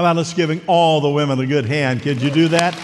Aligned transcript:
How 0.00 0.06
about 0.06 0.16
let's 0.16 0.32
giving 0.32 0.62
all 0.66 1.02
the 1.02 1.10
women 1.10 1.38
a 1.40 1.46
good 1.46 1.66
hand? 1.66 2.00
Could 2.00 2.22
you 2.22 2.30
do 2.30 2.48
that? 2.48 2.74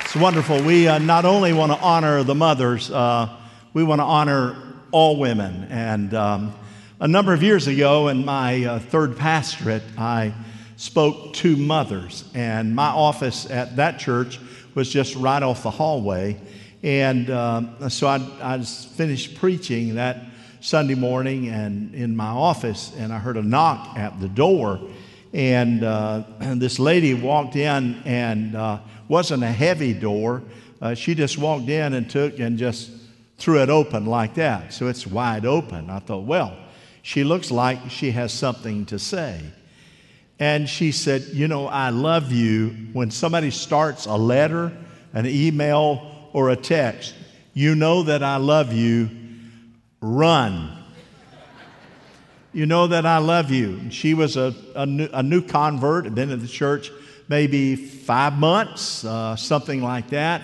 It's 0.00 0.16
wonderful. 0.16 0.60
We 0.64 0.88
uh, 0.88 0.98
not 0.98 1.24
only 1.24 1.52
want 1.52 1.70
to 1.70 1.78
honor 1.78 2.24
the 2.24 2.34
mothers, 2.34 2.90
uh, 2.90 3.28
we 3.72 3.84
want 3.84 4.00
to 4.00 4.04
honor 4.04 4.56
all 4.90 5.16
women. 5.16 5.68
And 5.70 6.12
um, 6.12 6.54
a 6.98 7.06
number 7.06 7.32
of 7.32 7.40
years 7.40 7.68
ago, 7.68 8.08
in 8.08 8.24
my 8.24 8.64
uh, 8.64 8.78
third 8.80 9.16
pastorate, 9.16 9.84
I 9.96 10.34
spoke 10.74 11.34
to 11.34 11.56
mothers. 11.56 12.24
And 12.34 12.74
my 12.74 12.88
office 12.88 13.48
at 13.48 13.76
that 13.76 14.00
church 14.00 14.40
was 14.74 14.90
just 14.90 15.14
right 15.14 15.44
off 15.44 15.62
the 15.62 15.70
hallway. 15.70 16.36
And 16.82 17.30
uh, 17.30 17.88
so 17.88 18.08
I, 18.08 18.28
I 18.42 18.60
finished 18.60 19.36
preaching 19.36 19.94
that 19.94 20.31
Sunday 20.62 20.94
morning 20.94 21.48
and 21.48 21.92
in 21.92 22.16
my 22.16 22.28
office, 22.28 22.92
and 22.96 23.12
I 23.12 23.18
heard 23.18 23.36
a 23.36 23.42
knock 23.42 23.98
at 23.98 24.20
the 24.20 24.28
door. 24.28 24.80
And, 25.32 25.82
uh, 25.82 26.22
and 26.40 26.62
this 26.62 26.78
lady 26.78 27.14
walked 27.14 27.56
in, 27.56 28.00
and 28.04 28.54
uh, 28.54 28.78
wasn't 29.08 29.42
a 29.42 29.50
heavy 29.50 29.92
door. 29.92 30.40
Uh, 30.80 30.94
she 30.94 31.16
just 31.16 31.36
walked 31.36 31.68
in 31.68 31.94
and 31.94 32.08
took 32.08 32.38
and 32.38 32.58
just 32.58 32.92
threw 33.38 33.60
it 33.60 33.70
open 33.70 34.06
like 34.06 34.34
that. 34.34 34.72
So 34.72 34.86
it's 34.86 35.04
wide 35.04 35.44
open. 35.44 35.90
I 35.90 35.98
thought, 35.98 36.22
well, 36.22 36.56
she 37.02 37.24
looks 37.24 37.50
like 37.50 37.90
she 37.90 38.12
has 38.12 38.32
something 38.32 38.86
to 38.86 39.00
say. 39.00 39.40
And 40.38 40.68
she 40.68 40.92
said, 40.92 41.22
You 41.32 41.48
know, 41.48 41.66
I 41.66 41.90
love 41.90 42.30
you. 42.30 42.68
When 42.92 43.10
somebody 43.10 43.50
starts 43.50 44.06
a 44.06 44.14
letter, 44.14 44.72
an 45.12 45.26
email, 45.26 46.30
or 46.32 46.50
a 46.50 46.56
text, 46.56 47.14
you 47.52 47.74
know 47.74 48.04
that 48.04 48.22
I 48.22 48.36
love 48.36 48.72
you. 48.72 49.10
Run. 50.02 50.76
You 52.52 52.66
know 52.66 52.88
that 52.88 53.06
I 53.06 53.18
love 53.18 53.50
you. 53.50 53.90
She 53.90 54.12
was 54.12 54.36
a, 54.36 54.54
a, 54.74 54.84
new, 54.84 55.08
a 55.12 55.22
new 55.22 55.40
convert, 55.40 56.04
had 56.04 56.14
been 56.14 56.30
in 56.30 56.40
the 56.40 56.48
church 56.48 56.90
maybe 57.28 57.76
five 57.76 58.34
months, 58.34 59.04
uh, 59.06 59.34
something 59.36 59.82
like 59.82 60.10
that. 60.10 60.42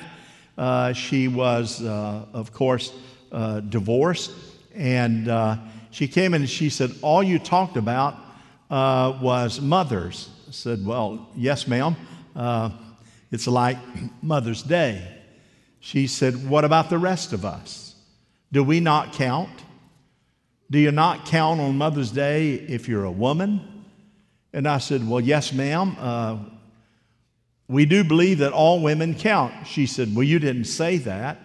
Uh, 0.57 0.93
she 0.95 1.29
was, 1.29 1.83
uh, 1.83 2.25
of 2.33 2.53
course, 2.53 2.95
uh, 3.31 3.61
divorced. 3.61 4.33
And 4.75 5.29
uh, 5.29 5.57
she 5.91 6.09
came 6.09 6.33
in 6.33 6.43
and 6.43 6.51
she 6.51 6.71
said, 6.71 6.93
All 7.03 7.23
you 7.23 7.39
talked 7.39 7.77
about 7.77 8.17
uh, 8.71 9.19
was 9.21 9.61
mothers. 9.61 10.31
I 10.49 10.53
said, 10.53 10.87
Well, 10.87 11.29
yes, 11.37 11.67
ma'am. 11.69 11.95
it's 13.31 13.47
like 13.47 13.77
Mother's 14.23 14.63
Day. 14.63 15.17
She 15.81 16.07
said, 16.07 16.49
What 16.49 16.65
about 16.65 16.89
the 16.91 16.99
rest 16.99 17.33
of 17.33 17.45
us? 17.45 17.88
Do 18.53 18.65
we 18.65 18.81
not 18.81 19.13
count? 19.13 19.51
Do 20.71 20.79
you 20.79 20.91
not 20.91 21.27
count 21.27 21.61
on 21.61 21.79
Mother's 21.79 22.11
Day 22.11 22.55
if 22.55 22.89
you're 22.89 23.05
a 23.05 23.11
woman? 23.11 23.85
And 24.53 24.67
I 24.67 24.79
said, 24.79 25.07
Well, 25.09 25.21
yes, 25.21 25.53
ma'am. 25.53 25.97
Uh, 25.99 26.39
we 27.69 27.85
do 27.85 28.03
believe 28.03 28.39
that 28.39 28.53
all 28.53 28.81
women 28.81 29.15
count. 29.15 29.67
She 29.67 29.87
said, 29.87 30.15
Well, 30.15 30.25
you 30.25 30.39
didn't 30.39 30.65
say 30.65 30.99
that. 30.99 31.39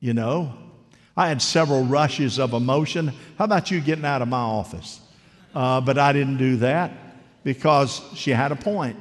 You 0.00 0.14
know, 0.14 0.52
I 1.16 1.28
had 1.28 1.40
several 1.42 1.84
rushes 1.84 2.38
of 2.38 2.52
emotion. 2.52 3.12
How 3.38 3.44
about 3.44 3.70
you 3.70 3.80
getting 3.80 4.04
out 4.04 4.22
of 4.22 4.28
my 4.28 4.38
office? 4.38 5.00
Uh, 5.54 5.80
but 5.80 5.98
I 5.98 6.12
didn't 6.12 6.36
do 6.36 6.56
that 6.58 6.92
because 7.44 8.02
she 8.14 8.30
had 8.30 8.52
a 8.52 8.56
point. 8.56 8.96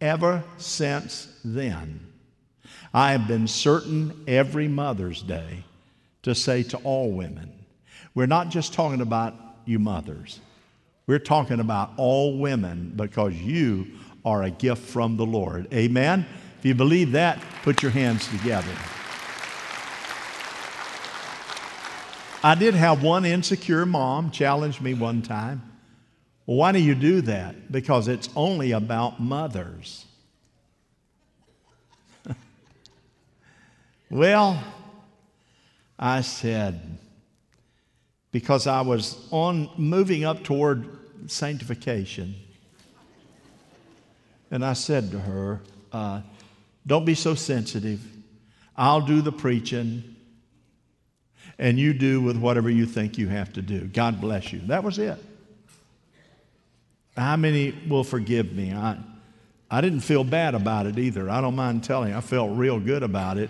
Ever 0.00 0.44
since 0.58 1.28
then, 1.42 2.00
I 2.92 3.12
have 3.12 3.26
been 3.26 3.48
certain 3.48 4.24
every 4.26 4.68
Mother's 4.68 5.22
Day 5.22 5.64
to 6.26 6.34
say 6.34 6.60
to 6.60 6.76
all 6.78 7.12
women, 7.12 7.52
we're 8.12 8.26
not 8.26 8.48
just 8.48 8.74
talking 8.74 9.00
about 9.00 9.32
you 9.64 9.78
mothers, 9.78 10.40
we're 11.06 11.20
talking 11.20 11.60
about 11.60 11.92
all 11.98 12.36
women 12.36 12.92
because 12.96 13.32
you 13.32 13.86
are 14.24 14.42
a 14.42 14.50
gift 14.50 14.82
from 14.82 15.16
the 15.16 15.24
Lord. 15.24 15.72
Amen? 15.72 16.26
If 16.58 16.64
you 16.64 16.74
believe 16.74 17.12
that, 17.12 17.40
put 17.62 17.80
your 17.80 17.92
hands 17.92 18.26
together. 18.26 18.72
I 22.42 22.56
did 22.56 22.74
have 22.74 23.04
one 23.04 23.24
insecure 23.24 23.86
mom 23.86 24.32
challenge 24.32 24.80
me 24.80 24.94
one 24.94 25.22
time. 25.22 25.62
Well, 26.44 26.56
why 26.56 26.72
do 26.72 26.80
you 26.80 26.96
do 26.96 27.20
that? 27.20 27.70
Because 27.70 28.08
it's 28.08 28.28
only 28.34 28.72
about 28.72 29.20
mothers. 29.20 30.06
well, 34.10 34.60
I 35.98 36.20
said, 36.20 36.98
because 38.32 38.66
I 38.66 38.82
was 38.82 39.26
on 39.30 39.70
moving 39.76 40.24
up 40.24 40.44
toward 40.44 40.86
sanctification. 41.26 42.34
And 44.50 44.64
I 44.64 44.74
said 44.74 45.10
to 45.12 45.18
her, 45.18 45.60
uh, 45.92 46.20
Don't 46.86 47.04
be 47.04 47.14
so 47.14 47.34
sensitive. 47.34 48.00
I'll 48.76 49.00
do 49.00 49.22
the 49.22 49.32
preaching, 49.32 50.16
and 51.58 51.78
you 51.78 51.94
do 51.94 52.20
with 52.20 52.36
whatever 52.36 52.68
you 52.68 52.84
think 52.84 53.16
you 53.16 53.28
have 53.28 53.54
to 53.54 53.62
do. 53.62 53.86
God 53.86 54.20
bless 54.20 54.52
you. 54.52 54.60
That 54.66 54.84
was 54.84 54.98
it. 54.98 55.18
How 57.16 57.36
many 57.36 57.74
will 57.88 58.04
forgive 58.04 58.52
me? 58.52 58.74
I, 58.74 58.98
I 59.70 59.80
didn't 59.80 60.00
feel 60.00 60.22
bad 60.22 60.54
about 60.54 60.84
it 60.84 60.98
either. 60.98 61.30
I 61.30 61.40
don't 61.40 61.56
mind 61.56 61.82
telling 61.84 62.10
you, 62.10 62.16
I 62.16 62.20
felt 62.20 62.56
real 62.56 62.78
good 62.78 63.02
about 63.02 63.38
it. 63.38 63.48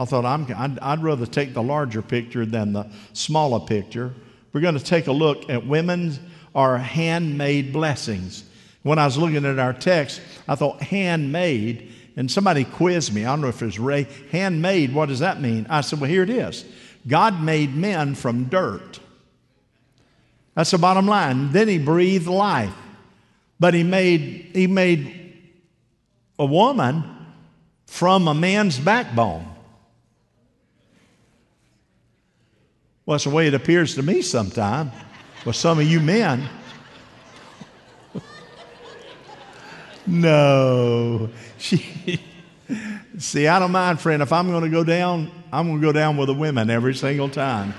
I 0.00 0.06
thought 0.06 0.24
I'm, 0.24 0.46
I'd, 0.56 0.78
I'd 0.78 1.02
rather 1.02 1.26
take 1.26 1.52
the 1.52 1.62
larger 1.62 2.00
picture 2.00 2.46
than 2.46 2.72
the 2.72 2.88
smaller 3.12 3.60
picture. 3.60 4.14
We're 4.50 4.62
going 4.62 4.78
to 4.78 4.82
take 4.82 5.08
a 5.08 5.12
look 5.12 5.50
at 5.50 5.66
women's 5.66 6.18
are 6.54 6.78
handmade 6.78 7.70
blessings. 7.70 8.44
When 8.82 8.98
I 8.98 9.04
was 9.04 9.18
looking 9.18 9.44
at 9.44 9.58
our 9.58 9.74
text, 9.74 10.22
I 10.48 10.54
thought 10.54 10.80
handmade, 10.80 11.92
and 12.16 12.30
somebody 12.30 12.64
quizzed 12.64 13.12
me. 13.12 13.26
I 13.26 13.28
don't 13.28 13.42
know 13.42 13.48
if 13.48 13.60
it 13.60 13.66
was 13.66 13.78
Ray. 13.78 14.06
Handmade, 14.32 14.94
what 14.94 15.10
does 15.10 15.18
that 15.18 15.38
mean? 15.38 15.66
I 15.68 15.82
said, 15.82 16.00
well, 16.00 16.10
here 16.10 16.22
it 16.22 16.30
is. 16.30 16.64
God 17.06 17.42
made 17.42 17.76
men 17.76 18.14
from 18.14 18.44
dirt. 18.44 19.00
That's 20.54 20.70
the 20.70 20.78
bottom 20.78 21.06
line. 21.06 21.52
Then 21.52 21.68
he 21.68 21.78
breathed 21.78 22.26
life. 22.26 22.74
But 23.60 23.74
he 23.74 23.82
made, 23.82 24.50
he 24.54 24.66
made 24.66 25.36
a 26.38 26.46
woman 26.46 27.04
from 27.84 28.28
a 28.28 28.34
man's 28.34 28.78
backbone. 28.78 29.46
Well, 33.10 33.16
that's 33.16 33.24
the 33.24 33.30
way 33.30 33.48
it 33.48 33.54
appears 33.54 33.96
to 33.96 34.04
me 34.04 34.22
sometimes 34.22 34.92
with 35.44 35.56
some 35.56 35.80
of 35.80 35.84
you 35.84 35.98
men. 35.98 36.48
No. 40.06 41.28
She, 41.58 42.20
see, 43.18 43.48
I 43.48 43.58
don't 43.58 43.72
mind, 43.72 44.00
friend. 44.00 44.22
If 44.22 44.32
I'm 44.32 44.48
going 44.48 44.62
to 44.62 44.70
go 44.70 44.84
down, 44.84 45.28
I'm 45.52 45.66
going 45.66 45.80
to 45.80 45.86
go 45.88 45.90
down 45.90 46.16
with 46.16 46.28
the 46.28 46.34
women 46.34 46.70
every 46.70 46.94
single 46.94 47.28
time. 47.28 47.74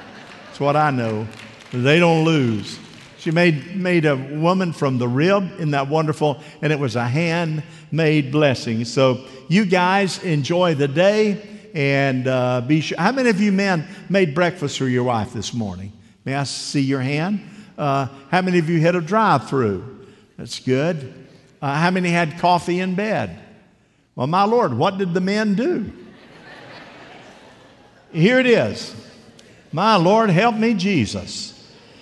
That's 0.48 0.60
what 0.60 0.76
I 0.76 0.92
know. 0.92 1.26
They 1.72 1.98
don't 1.98 2.26
lose. 2.26 2.78
She 3.18 3.32
made, 3.32 3.78
made 3.78 4.06
a 4.06 4.18
woman 4.18 4.74
from 4.74 4.98
the 4.98 5.08
rib. 5.08 5.50
Isn't 5.54 5.72
that 5.72 5.88
wonderful? 5.88 6.42
And 6.62 6.74
it 6.74 6.80
was 6.80 6.98
a 6.98 7.08
handmade 7.08 8.34
blessing. 8.34 8.84
So 8.84 9.26
you 9.48 9.64
guys 9.66 10.22
enjoy 10.26 10.76
the 10.76 10.90
day 10.90 11.61
and 11.74 12.28
uh, 12.28 12.62
be 12.62 12.82
sure. 12.82 13.00
How 13.00 13.12
many 13.12 13.30
of 13.30 13.40
you 13.40 13.52
men 13.52 13.88
made 14.10 14.36
breakfast 14.36 14.78
for 14.78 14.88
your 14.88 15.04
wife 15.04 15.34
this 15.34 15.54
morning? 15.54 15.92
May 16.26 16.36
I 16.36 16.44
see 16.44 16.82
your 16.82 17.02
hand? 17.02 17.42
Uh, 17.78 18.08
how 18.30 18.42
many 18.42 18.60
of 18.60 18.70
you 18.70 18.80
had 18.80 18.96
a 18.96 19.02
drive 19.02 19.50
through? 19.50 20.08
That's 20.38 20.60
good. 20.60 21.28
Uh, 21.62 21.76
how 21.76 21.92
many 21.92 22.10
had 22.10 22.40
coffee 22.40 22.80
in 22.80 22.96
bed? 22.96 23.40
Well, 24.16 24.28
my 24.28 24.44
Lord, 24.44 24.74
what 24.74 24.98
did 24.98 25.14
the 25.14 25.22
men 25.22 25.56
do? 25.56 25.92
Here 28.12 28.40
it 28.40 28.46
is. 28.46 28.94
My 29.72 29.96
Lord, 29.96 30.30
help 30.30 30.56
me, 30.56 30.74
Jesus. 30.74 31.58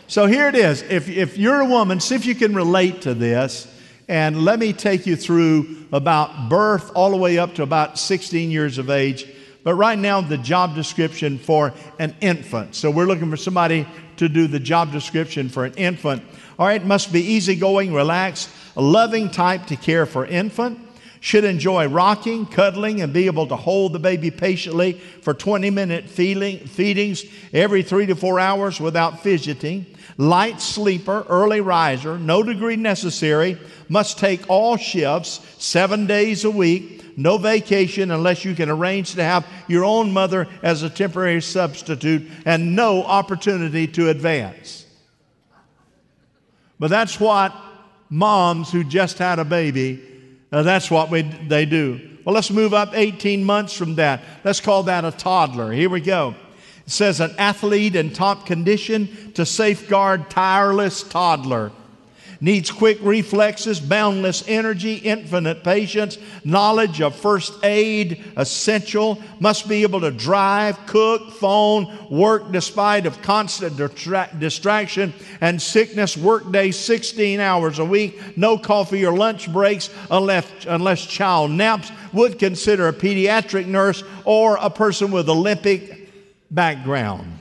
So 0.08 0.26
here 0.26 0.48
it 0.48 0.56
is. 0.56 0.82
If, 0.82 1.08
if 1.08 1.38
you're 1.38 1.60
a 1.60 1.66
woman, 1.66 2.00
see 2.00 2.16
if 2.16 2.26
you 2.26 2.34
can 2.34 2.56
relate 2.56 3.04
to 3.04 3.14
this. 3.14 3.68
And 4.08 4.44
let 4.44 4.58
me 4.58 4.74
take 4.74 5.06
you 5.06 5.16
through 5.16 5.86
about 5.94 6.50
birth 6.50 6.92
all 6.96 7.12
the 7.12 7.18
way 7.18 7.38
up 7.38 7.54
to 7.56 7.64
about 7.64 8.00
16 8.00 8.50
years 8.50 8.80
of 8.80 8.90
age. 8.90 9.28
But 9.64 9.76
right 9.76 10.00
now, 10.00 10.22
the 10.22 10.38
job 10.38 10.76
description 10.76 11.38
for 11.38 11.74
an 12.00 12.16
infant. 12.22 12.76
So 12.76 12.90
we're 12.90 13.06
looking 13.06 13.30
for 13.30 13.38
somebody 13.38 13.86
to 14.18 14.30
do 14.30 14.48
the 14.48 14.60
job 14.60 14.92
description 14.92 15.50
for 15.50 15.66
an 15.66 15.74
infant. 15.74 16.24
All 16.58 16.66
right, 16.66 16.84
must 16.84 17.12
be 17.12 17.22
easygoing, 17.22 17.94
relaxed, 17.94 18.50
a 18.76 18.82
loving 18.82 19.30
type 19.30 19.68
to 19.68 19.76
care 19.76 20.06
for 20.06 20.26
infant. 20.26 20.80
Should 21.22 21.44
enjoy 21.44 21.88
rocking, 21.90 22.46
cuddling, 22.46 23.02
and 23.02 23.12
be 23.12 23.26
able 23.26 23.48
to 23.48 23.58
hold 23.58 23.92
the 23.92 24.00
baby 24.00 24.32
patiently 24.32 24.94
for 24.94 25.34
20 25.34 25.70
minute 25.70 26.10
feeding, 26.10 26.60
feedings 26.60 27.26
every 27.52 27.84
three 27.84 28.06
to 28.06 28.16
four 28.16 28.40
hours 28.40 28.80
without 28.80 29.22
fidgeting. 29.22 29.86
Light 30.18 30.62
sleeper, 30.62 31.26
early 31.28 31.60
riser, 31.60 32.18
no 32.18 32.42
degree 32.42 32.78
necessary. 32.78 33.58
Must 33.90 34.18
take 34.18 34.50
all 34.50 34.78
shifts 34.78 35.42
seven 35.58 36.08
days 36.08 36.46
a 36.46 36.52
week. 36.52 36.99
No 37.20 37.38
vacation 37.38 38.12
unless 38.12 38.46
you 38.46 38.56
can 38.56 38.70
arrange 38.70 39.16
to 39.16 39.24
have 39.24 39.46
your 39.68 39.84
own 39.84 40.14
mother 40.14 40.48
as 40.64 40.84
a 40.84 40.90
temporary 40.90 41.42
substitute, 41.42 42.26
and 42.46 42.78
no 42.78 43.04
opportunity 43.04 43.88
to 43.88 44.08
advance. 44.08 44.86
But 46.80 46.90
that's 46.90 47.20
what 47.20 47.54
moms 48.10 48.72
who 48.72 48.86
just 48.86 49.18
had 49.18 49.38
a 49.38 49.44
baby, 49.44 50.02
uh, 50.50 50.64
that's 50.64 50.90
what 50.90 51.12
we, 51.12 51.24
they 51.24 51.66
do. 51.66 52.00
Well, 52.24 52.34
let's 52.34 52.52
move 52.52 52.74
up 52.74 52.92
18 52.94 53.44
months 53.44 53.74
from 53.74 53.96
that. 53.96 54.22
Let's 54.46 54.62
call 54.62 54.84
that 54.84 55.04
a 55.04 55.12
toddler. 55.12 55.74
Here 55.74 55.90
we 55.90 56.00
go. 56.00 56.36
It 56.86 56.92
says 56.92 57.20
an 57.20 57.36
athlete 57.38 57.98
in 57.98 58.14
top 58.14 58.46
condition 58.46 59.34
to 59.34 59.46
safeguard 59.46 60.30
tireless 60.30 61.04
toddler 61.04 61.74
needs 62.42 62.72
quick 62.72 62.98
reflexes, 63.02 63.80
boundless 63.80 64.44
energy, 64.48 64.96
infinite 64.96 65.64
patience, 65.64 66.18
knowledge 66.44 67.02
of 67.02 67.16
first 67.16 67.54
aid, 67.64 68.24
essential, 68.38 69.22
must 69.40 69.68
be 69.68 69.84
able 69.84 70.02
to 70.02 70.12
drive, 70.12 70.86
cook, 70.86 71.32
phone, 71.32 72.08
work 72.10 72.52
despite 72.52 73.06
of 73.06 73.22
constant 73.22 73.76
distraction 74.40 75.14
and 75.42 75.62
sickness, 75.62 76.16
work 76.16 76.50
days 76.52 76.78
16 76.78 77.40
hours 77.40 77.80
a 77.80 77.86
week, 77.86 78.38
no 78.38 78.58
coffee 78.58 79.06
or 79.06 79.16
lunch 79.16 79.52
breaks 79.52 79.90
unless, 80.10 80.48
unless 80.68 81.06
child 81.06 81.52
naps, 81.52 81.92
would 82.14 82.40
consider 82.40 82.88
a 82.88 82.94
pediatric 82.94 83.66
nurse 83.66 84.04
or 84.26 84.58
a 84.62 84.70
person 84.70 85.12
with 85.12 85.30
Olympic 85.30 86.10
background. 86.50 87.40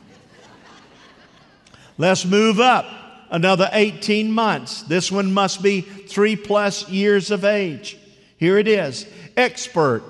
Let's 1.96 2.24
move 2.24 2.60
up 2.60 2.97
another 3.30 3.68
18 3.72 4.30
months. 4.30 4.82
This 4.82 5.12
one 5.12 5.32
must 5.32 5.62
be 5.62 5.80
three 5.80 6.36
plus 6.36 6.88
years 6.88 7.30
of 7.30 7.44
age. 7.44 7.98
Here 8.36 8.58
it 8.58 8.68
is 8.68 9.06
expert 9.36 10.02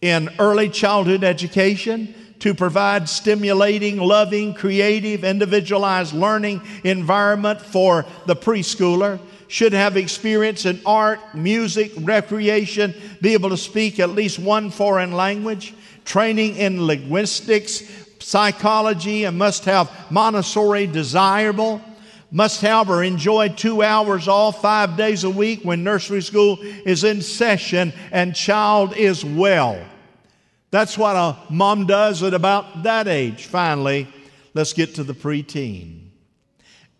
in 0.00 0.30
early 0.38 0.68
childhood 0.68 1.24
education 1.24 2.14
to 2.40 2.54
provide 2.54 3.08
stimulating, 3.08 3.98
loving, 3.98 4.54
creative, 4.54 5.24
individualized 5.24 6.14
learning 6.14 6.60
environment 6.84 7.60
for 7.60 8.04
the 8.26 8.36
preschooler. 8.36 9.18
Should 9.48 9.72
have 9.72 9.96
experience 9.96 10.66
in 10.66 10.80
art, 10.84 11.20
music, 11.34 11.92
recreation, 11.98 12.94
be 13.20 13.32
able 13.32 13.50
to 13.50 13.56
speak 13.56 14.00
at 14.00 14.10
least 14.10 14.38
one 14.38 14.70
foreign 14.70 15.12
language, 15.12 15.72
training 16.04 16.56
in 16.56 16.86
linguistics, 16.86 17.84
psychology, 18.18 19.24
and 19.24 19.38
must 19.38 19.64
have 19.64 19.90
Montessori 20.10 20.86
desirable 20.86 21.80
must 22.36 22.60
have 22.60 22.90
or 22.90 23.02
enjoy 23.02 23.48
two 23.48 23.82
hours 23.82 24.28
off 24.28 24.60
five 24.60 24.94
days 24.94 25.24
a 25.24 25.30
week 25.30 25.62
when 25.62 25.82
nursery 25.82 26.20
school 26.20 26.58
is 26.60 27.02
in 27.02 27.22
session 27.22 27.90
and 28.12 28.36
child 28.36 28.94
is 28.94 29.24
well. 29.24 29.82
That's 30.70 30.98
what 30.98 31.16
a 31.16 31.38
mom 31.48 31.86
does 31.86 32.22
at 32.22 32.34
about 32.34 32.82
that 32.82 33.08
age. 33.08 33.46
Finally, 33.46 34.06
let's 34.52 34.74
get 34.74 34.96
to 34.96 35.02
the 35.02 35.14
preteen. 35.14 36.08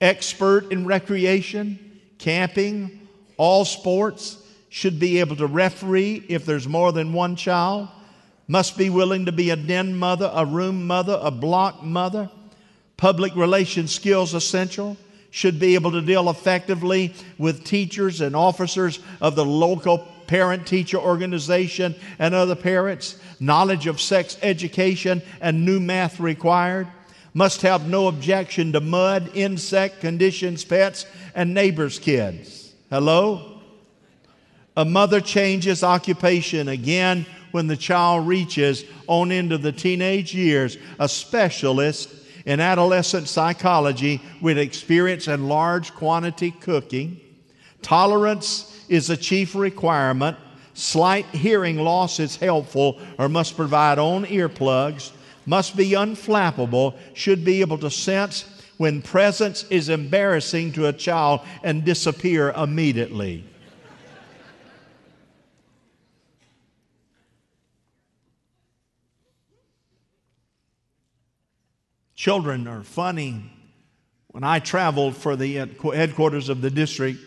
Expert 0.01 0.73
in 0.73 0.87
recreation, 0.87 2.01
camping, 2.17 3.07
all 3.37 3.67
sports, 3.67 4.43
should 4.71 4.99
be 4.99 5.21
able 5.21 5.37
to 5.37 5.47
referee 5.47 6.25
if 6.31 6.47
there's 6.47 6.67
more 6.67 6.93
than 6.93 7.13
one 7.13 7.37
child, 7.37 7.89
must 8.49 8.79
be 8.79 8.89
willing 8.89 9.27
to 9.27 9.33
be 9.33 9.51
a 9.51 9.57
den 9.57 9.99
mother, 9.99 10.31
a 10.33 10.47
room 10.47 10.87
mother, 10.87 11.21
a 11.21 11.31
block 11.31 11.83
mother, 11.83 12.31
public 12.97 13.37
relations 13.37 13.95
skills 13.95 14.33
essential 14.33 14.97
should 15.37 15.61
be 15.61 15.75
able 15.75 15.93
to 15.93 16.01
deal 16.01 16.31
effectively 16.31 17.13
with 17.37 17.63
teachers 17.63 18.23
and 18.23 18.35
officers 18.35 19.01
of 19.21 19.37
the 19.37 19.45
local 19.45 19.99
parent 20.27 20.67
teacher 20.67 20.97
organization 20.97 21.95
and 22.19 22.35
other 22.35 22.55
parents, 22.55 23.19
knowledge 23.39 23.87
of 23.87 24.01
sex 24.01 24.39
education 24.41 25.21
and 25.43 25.63
new 25.63 25.79
math 25.79 26.19
required, 26.19 26.89
must 27.35 27.61
have 27.61 27.87
no 27.87 28.09
objection 28.09 28.73
to 28.73 28.81
mud, 28.81 29.31
insect 29.35 30.01
conditions, 30.01 30.65
pets, 30.65 31.05
and 31.35 31.53
neighbors' 31.53 31.99
kids. 31.99 32.73
Hello? 32.89 33.61
A 34.75 34.87
mother 34.87 35.21
changes 35.21 35.83
occupation 35.83 36.69
again 36.69 37.27
when 37.51 37.67
the 37.67 37.77
child 37.77 38.27
reaches 38.27 38.87
on 39.07 39.31
into 39.31 39.59
the 39.59 39.73
teenage 39.73 40.35
years, 40.35 40.79
a 40.99 41.11
specialist 41.11 42.16
in 42.47 42.61
adolescent 42.61 43.29
psychology 43.29 44.21
with 44.41 44.57
experience 44.57 45.29
in 45.29 45.49
large 45.49 45.93
quantity 45.95 46.53
cooking. 46.53 47.21
Tolerance 47.83 48.85
is 48.89 49.11
a 49.11 49.17
chief 49.17 49.55
requirement. 49.55 50.37
Slight 50.75 51.27
hearing 51.27 51.77
loss 51.77 52.21
is 52.21 52.37
helpful 52.37 53.01
or 53.19 53.29
must 53.29 53.57
provide 53.57 53.99
own 53.99 54.25
earplugs. 54.27 55.11
Must 55.45 55.77
be 55.77 55.91
unflappable, 55.91 56.95
should 57.15 57.45
be 57.45 57.61
able 57.61 57.79
to 57.79 57.91
sense 57.91 58.45
when 58.77 59.01
presence 59.01 59.65
is 59.71 59.89
embarrassing 59.89 60.73
to 60.73 60.87
a 60.87 60.93
child 60.93 61.41
and 61.63 61.85
disappear 61.85 62.51
immediately. 62.51 63.45
Children 72.27 72.67
are 72.67 72.83
funny. 72.83 73.41
When 74.33 74.43
I 74.43 74.59
traveled 74.59 75.17
for 75.17 75.37
the 75.37 75.59
headquarters 75.95 76.49
of 76.49 76.61
the 76.61 76.71
district 76.73 77.21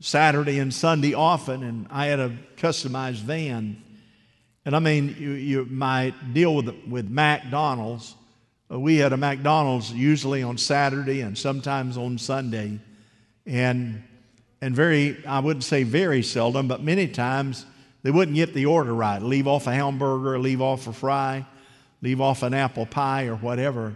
Saturday 0.00 0.58
and 0.58 0.74
Sunday 0.74 1.14
often, 1.14 1.62
and 1.62 1.86
I 1.88 2.06
had 2.06 2.18
a 2.18 2.36
customized 2.56 3.20
van. 3.20 3.80
And 4.64 4.74
I 4.74 4.80
mean, 4.80 5.14
you, 5.20 5.30
you 5.30 5.64
might 5.66 6.34
deal 6.34 6.52
with, 6.56 6.74
with 6.88 7.08
McDonald's. 7.08 8.16
Uh, 8.68 8.80
we 8.80 8.96
had 8.96 9.12
a 9.12 9.16
McDonald's 9.16 9.92
usually 9.92 10.42
on 10.42 10.58
Saturday 10.58 11.20
and 11.20 11.38
sometimes 11.38 11.96
on 11.96 12.18
Sunday. 12.18 12.80
And, 13.46 14.02
and 14.60 14.74
very, 14.74 15.24
I 15.24 15.38
wouldn't 15.38 15.62
say 15.62 15.84
very 15.84 16.24
seldom, 16.24 16.66
but 16.66 16.82
many 16.82 17.06
times 17.06 17.66
they 18.02 18.10
wouldn't 18.10 18.34
get 18.34 18.52
the 18.52 18.66
order 18.66 18.92
right. 18.92 19.22
Leave 19.22 19.46
off 19.46 19.68
a 19.68 19.72
hamburger, 19.72 20.40
leave 20.40 20.60
off 20.60 20.88
a 20.88 20.92
fry, 20.92 21.46
leave 22.02 22.20
off 22.20 22.42
an 22.42 22.52
apple 22.52 22.84
pie 22.84 23.26
or 23.26 23.36
whatever. 23.36 23.94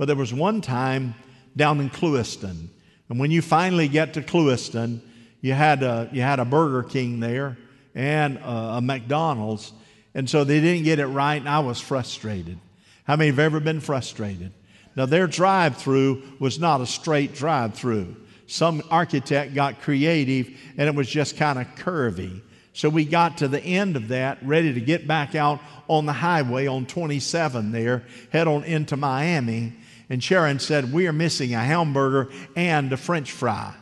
But 0.00 0.06
there 0.06 0.16
was 0.16 0.32
one 0.32 0.62
time 0.62 1.14
down 1.54 1.78
in 1.78 1.90
Clewiston, 1.90 2.68
and 3.10 3.20
when 3.20 3.30
you 3.30 3.42
finally 3.42 3.86
get 3.86 4.14
to 4.14 4.22
Clewiston, 4.22 5.02
you 5.42 5.52
had 5.52 5.82
a, 5.82 6.08
you 6.10 6.22
had 6.22 6.40
a 6.40 6.46
Burger 6.46 6.82
King 6.82 7.20
there 7.20 7.58
and 7.94 8.38
a, 8.38 8.76
a 8.76 8.80
McDonald's, 8.80 9.74
and 10.14 10.30
so 10.30 10.42
they 10.42 10.58
didn't 10.58 10.84
get 10.84 11.00
it 11.00 11.06
right, 11.06 11.36
and 11.36 11.46
I 11.46 11.58
was 11.58 11.82
frustrated. 11.82 12.58
How 13.04 13.16
many 13.16 13.28
have 13.28 13.38
ever 13.38 13.60
been 13.60 13.80
frustrated? 13.80 14.52
Now, 14.96 15.04
their 15.04 15.26
drive 15.26 15.76
through 15.76 16.22
was 16.38 16.58
not 16.58 16.80
a 16.80 16.86
straight 16.86 17.34
drive 17.34 17.74
through. 17.74 18.16
Some 18.46 18.82
architect 18.90 19.52
got 19.52 19.82
creative, 19.82 20.48
and 20.78 20.88
it 20.88 20.94
was 20.94 21.10
just 21.10 21.36
kind 21.36 21.58
of 21.58 21.66
curvy. 21.74 22.40
So 22.72 22.88
we 22.88 23.04
got 23.04 23.36
to 23.38 23.48
the 23.48 23.60
end 23.60 23.96
of 23.96 24.08
that, 24.08 24.38
ready 24.42 24.72
to 24.72 24.80
get 24.80 25.06
back 25.06 25.34
out 25.34 25.60
on 25.88 26.06
the 26.06 26.14
highway 26.14 26.66
on 26.66 26.86
27 26.86 27.72
there, 27.72 28.04
head 28.32 28.48
on 28.48 28.64
into 28.64 28.96
Miami. 28.96 29.74
And 30.10 30.22
Sharon 30.22 30.58
said, 30.58 30.92
We 30.92 31.06
are 31.06 31.12
missing 31.12 31.54
a 31.54 31.60
hamburger 31.60 32.30
and 32.56 32.92
a 32.92 32.96
french 32.96 33.30
fry. 33.30 33.74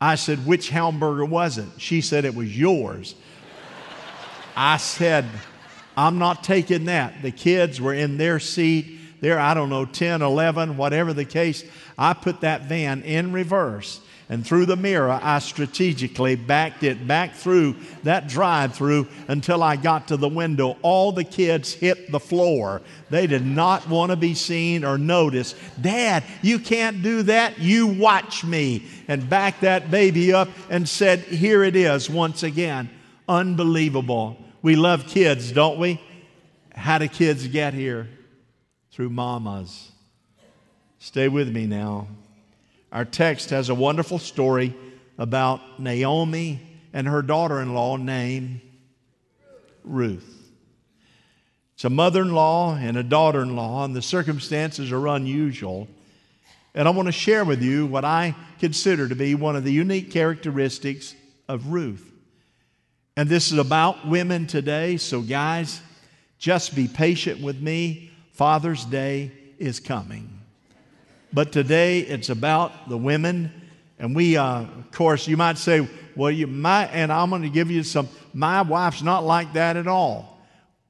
I 0.00 0.16
said, 0.16 0.44
Which 0.44 0.68
hamburger 0.68 1.24
was 1.24 1.56
it? 1.56 1.68
She 1.78 2.00
said, 2.00 2.24
It 2.24 2.34
was 2.34 2.58
yours. 2.58 3.14
I 4.56 4.76
said, 4.76 5.24
I'm 5.96 6.18
not 6.18 6.42
taking 6.42 6.86
that. 6.86 7.22
The 7.22 7.30
kids 7.30 7.80
were 7.80 7.94
in 7.94 8.18
their 8.18 8.40
seat. 8.40 8.98
They're, 9.20 9.38
I 9.38 9.54
don't 9.54 9.70
know, 9.70 9.84
10, 9.84 10.20
11, 10.20 10.76
whatever 10.76 11.12
the 11.12 11.24
case. 11.24 11.64
I 11.96 12.12
put 12.12 12.40
that 12.42 12.62
van 12.62 13.02
in 13.02 13.32
reverse 13.32 14.00
and 14.30 14.46
through 14.46 14.66
the 14.66 14.76
mirror, 14.76 15.18
I 15.22 15.38
strategically 15.38 16.36
backed 16.36 16.82
it 16.82 17.06
back 17.06 17.34
through 17.34 17.76
that 18.02 18.28
drive 18.28 18.74
through 18.74 19.08
until 19.26 19.62
I 19.62 19.76
got 19.76 20.08
to 20.08 20.18
the 20.18 20.28
window. 20.28 20.76
All 20.82 21.12
the 21.12 21.24
kids 21.24 21.72
hit 21.72 22.12
the 22.12 22.20
floor. 22.20 22.82
They 23.08 23.26
did 23.26 23.46
not 23.46 23.88
want 23.88 24.10
to 24.10 24.16
be 24.16 24.34
seen 24.34 24.84
or 24.84 24.98
noticed. 24.98 25.56
Dad, 25.80 26.24
you 26.42 26.58
can't 26.58 27.02
do 27.02 27.22
that. 27.22 27.58
You 27.58 27.86
watch 27.86 28.44
me. 28.44 28.86
And 29.08 29.30
backed 29.30 29.62
that 29.62 29.90
baby 29.90 30.34
up 30.34 30.50
and 30.68 30.86
said, 30.86 31.20
Here 31.20 31.64
it 31.64 31.74
is 31.74 32.10
once 32.10 32.42
again. 32.42 32.90
Unbelievable. 33.26 34.36
We 34.60 34.76
love 34.76 35.06
kids, 35.06 35.52
don't 35.52 35.78
we? 35.78 36.02
How 36.74 36.98
do 36.98 37.08
kids 37.08 37.48
get 37.48 37.72
here? 37.72 38.08
Through 38.92 39.08
mamas. 39.08 39.90
Stay 40.98 41.28
with 41.28 41.48
me 41.48 41.66
now. 41.66 42.08
Our 42.90 43.04
text 43.04 43.50
has 43.50 43.68
a 43.68 43.74
wonderful 43.74 44.18
story 44.18 44.74
about 45.18 45.80
Naomi 45.80 46.60
and 46.92 47.06
her 47.06 47.22
daughter 47.22 47.60
in 47.60 47.74
law 47.74 47.96
named 47.96 48.60
Ruth. 49.84 50.34
It's 51.74 51.84
a 51.84 51.90
mother 51.90 52.22
in 52.22 52.32
law 52.32 52.74
and 52.74 52.96
a 52.96 53.02
daughter 53.02 53.42
in 53.42 53.54
law, 53.54 53.84
and 53.84 53.94
the 53.94 54.02
circumstances 54.02 54.90
are 54.90 55.06
unusual. 55.06 55.86
And 56.74 56.88
I 56.88 56.90
want 56.90 57.06
to 57.06 57.12
share 57.12 57.44
with 57.44 57.62
you 57.62 57.86
what 57.86 58.04
I 58.04 58.34
consider 58.58 59.08
to 59.08 59.14
be 59.14 59.34
one 59.34 59.54
of 59.54 59.64
the 59.64 59.72
unique 59.72 60.10
characteristics 60.10 61.14
of 61.46 61.68
Ruth. 61.68 62.12
And 63.16 63.28
this 63.28 63.52
is 63.52 63.58
about 63.58 64.08
women 64.08 64.46
today, 64.46 64.96
so 64.96 65.20
guys, 65.20 65.80
just 66.38 66.74
be 66.74 66.88
patient 66.88 67.40
with 67.40 67.60
me. 67.60 68.12
Father's 68.32 68.84
Day 68.84 69.32
is 69.58 69.80
coming. 69.80 70.37
But 71.32 71.52
today 71.52 72.00
it's 72.00 72.30
about 72.30 72.88
the 72.88 72.96
women 72.96 73.52
And 73.98 74.14
we, 74.14 74.36
uh, 74.36 74.60
of 74.60 74.90
course, 74.92 75.26
you 75.26 75.36
might 75.36 75.58
say, 75.58 75.86
well, 76.14 76.30
you 76.30 76.46
might, 76.46 76.86
and 76.86 77.12
I'm 77.12 77.30
going 77.30 77.42
to 77.42 77.48
give 77.48 77.70
you 77.70 77.82
some, 77.82 78.08
my 78.32 78.62
wife's 78.62 79.02
not 79.02 79.24
like 79.24 79.54
that 79.54 79.76
at 79.76 79.88
all. 79.88 80.38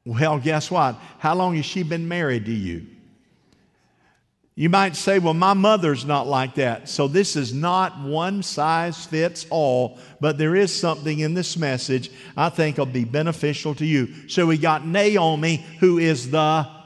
Well, 0.04 0.38
guess 0.38 0.70
what? 0.70 0.96
How 1.18 1.34
long 1.34 1.56
has 1.56 1.64
she 1.64 1.82
been 1.82 2.06
married 2.06 2.46
to 2.46 2.52
you? 2.52 2.86
You 4.54 4.68
might 4.68 4.96
say, 4.96 5.20
well, 5.20 5.34
my 5.34 5.54
mother's 5.54 6.04
not 6.04 6.26
like 6.26 6.56
that. 6.56 6.88
So 6.88 7.06
this 7.06 7.36
is 7.36 7.54
not 7.54 8.00
one 8.00 8.42
size 8.42 9.06
fits 9.06 9.46
all, 9.50 9.98
but 10.20 10.36
there 10.36 10.56
is 10.56 10.74
something 10.74 11.20
in 11.20 11.32
this 11.32 11.56
message 11.56 12.10
I 12.36 12.48
think 12.48 12.76
will 12.76 12.86
be 12.86 13.04
beneficial 13.04 13.74
to 13.76 13.86
you. 13.86 14.28
So 14.28 14.46
we 14.46 14.58
got 14.58 14.86
Naomi, 14.86 15.64
who 15.80 15.98
is 15.98 16.30
the. 16.30 16.77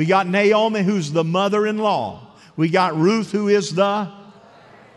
We 0.00 0.06
got 0.06 0.26
Naomi, 0.26 0.82
who's 0.82 1.12
the 1.12 1.24
mother 1.24 1.66
in 1.66 1.76
law. 1.76 2.26
We 2.56 2.70
got 2.70 2.96
Ruth, 2.96 3.32
who 3.32 3.48
is 3.48 3.74
the, 3.74 4.10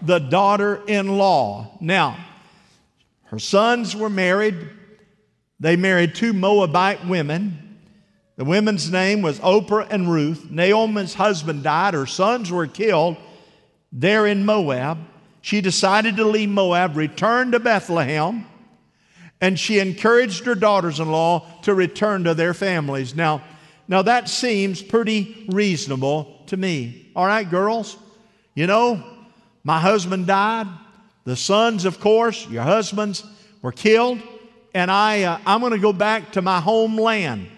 the 0.01 0.19
daughter 0.19 0.81
in 0.87 1.17
law. 1.17 1.77
Now, 1.81 2.15
her 3.23 3.37
sons 3.37 3.97
were 3.97 4.09
married. 4.09 4.55
They 5.59 5.75
married 5.75 6.15
two 6.15 6.31
Moabite 6.31 7.05
women. 7.05 7.81
The 8.37 8.45
women's 8.45 8.89
name 8.89 9.21
was 9.21 9.41
Oprah 9.41 9.87
and 9.89 10.09
Ruth. 10.09 10.49
Naomi's 10.49 11.15
husband 11.15 11.63
died, 11.63 11.95
her 11.95 12.05
sons 12.05 12.49
were 12.49 12.65
killed 12.65 13.17
there 13.91 14.25
in 14.25 14.45
Moab. 14.45 14.99
She 15.41 15.59
decided 15.59 16.15
to 16.15 16.23
leave 16.23 16.47
Moab, 16.47 16.95
return 16.95 17.51
to 17.51 17.59
Bethlehem, 17.59 18.45
and 19.41 19.59
she 19.59 19.79
encouraged 19.79 20.45
her 20.45 20.55
daughters 20.55 21.01
in 21.01 21.11
law 21.11 21.45
to 21.63 21.73
return 21.73 22.23
to 22.23 22.33
their 22.33 22.53
families. 22.53 23.13
Now, 23.13 23.43
now 23.87 24.01
that 24.01 24.29
seems 24.29 24.81
pretty 24.81 25.45
reasonable 25.49 26.41
to 26.47 26.57
me. 26.57 27.11
All 27.15 27.25
right, 27.25 27.49
girls, 27.49 27.97
you 28.55 28.67
know, 28.67 29.03
my 29.63 29.79
husband 29.79 30.27
died. 30.27 30.67
The 31.25 31.35
sons, 31.35 31.85
of 31.85 31.99
course, 31.99 32.47
your 32.49 32.63
husbands, 32.63 33.23
were 33.61 33.71
killed, 33.71 34.21
and 34.73 34.91
I, 34.91 35.23
uh, 35.23 35.39
I'm 35.45 35.61
going 35.61 35.71
to 35.71 35.79
go 35.79 35.93
back 35.93 36.33
to 36.33 36.41
my 36.41 36.59
homeland. 36.59 37.49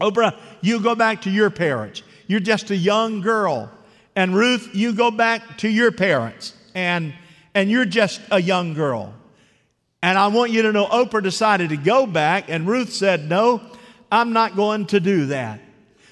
Oprah, 0.00 0.36
you 0.62 0.80
go 0.80 0.94
back 0.94 1.22
to 1.22 1.30
your 1.30 1.50
parents. 1.50 2.02
You're 2.26 2.40
just 2.40 2.70
a 2.70 2.76
young 2.76 3.20
girl. 3.20 3.70
And 4.16 4.34
Ruth, 4.34 4.70
you 4.74 4.94
go 4.94 5.10
back 5.10 5.58
to 5.58 5.68
your 5.68 5.92
parents. 5.92 6.54
And, 6.74 7.12
and 7.54 7.70
you're 7.70 7.84
just 7.84 8.20
a 8.30 8.40
young 8.40 8.72
girl. 8.74 9.14
And 10.02 10.18
I 10.18 10.28
want 10.28 10.50
you 10.52 10.62
to 10.62 10.72
know 10.72 10.86
Oprah 10.86 11.22
decided 11.22 11.68
to 11.70 11.76
go 11.76 12.06
back, 12.06 12.48
and 12.48 12.66
Ruth 12.66 12.92
said, 12.92 13.28
No, 13.28 13.60
I'm 14.10 14.32
not 14.32 14.56
going 14.56 14.86
to 14.86 15.00
do 15.00 15.26
that. 15.26 15.60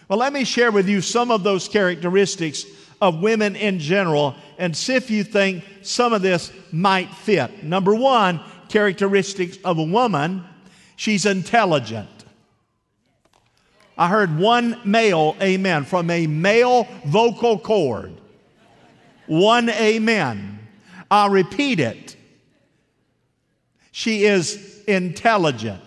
Well, 0.09 0.19
let 0.19 0.33
me 0.33 0.45
share 0.45 0.71
with 0.71 0.89
you 0.89 1.01
some 1.01 1.31
of 1.31 1.43
those 1.43 1.69
characteristics 1.69 2.65
of 3.01 3.21
women 3.21 3.57
in 3.57 3.79
general 3.79 4.35
and 4.59 4.77
see 4.77 4.95
if 4.95 5.11
you 5.11 5.23
think 5.23 5.65
some 5.83 6.13
of 6.13 6.23
this 6.23 6.53
might 6.73 7.11
fit. 7.11 7.63
Number 7.63 7.95
one, 7.95 8.41
characteristics 8.69 9.59
of 9.65 9.79
a 9.79 9.85
woman 9.85 10.45
she's 10.97 11.27
intelligent. 11.27 12.09
I 13.97 14.09
heard 14.09 14.39
one 14.39 14.81
male 14.85 15.37
amen 15.41 15.85
from 15.85 16.11
a 16.11 16.27
male 16.27 16.87
vocal 17.07 17.59
cord. 17.59 18.13
One 19.27 19.69
amen. 19.69 20.59
I'll 21.11 21.31
repeat 21.31 21.81
it. 21.81 22.17
She 23.91 24.25
is 24.25 24.83
intelligent. 24.85 25.83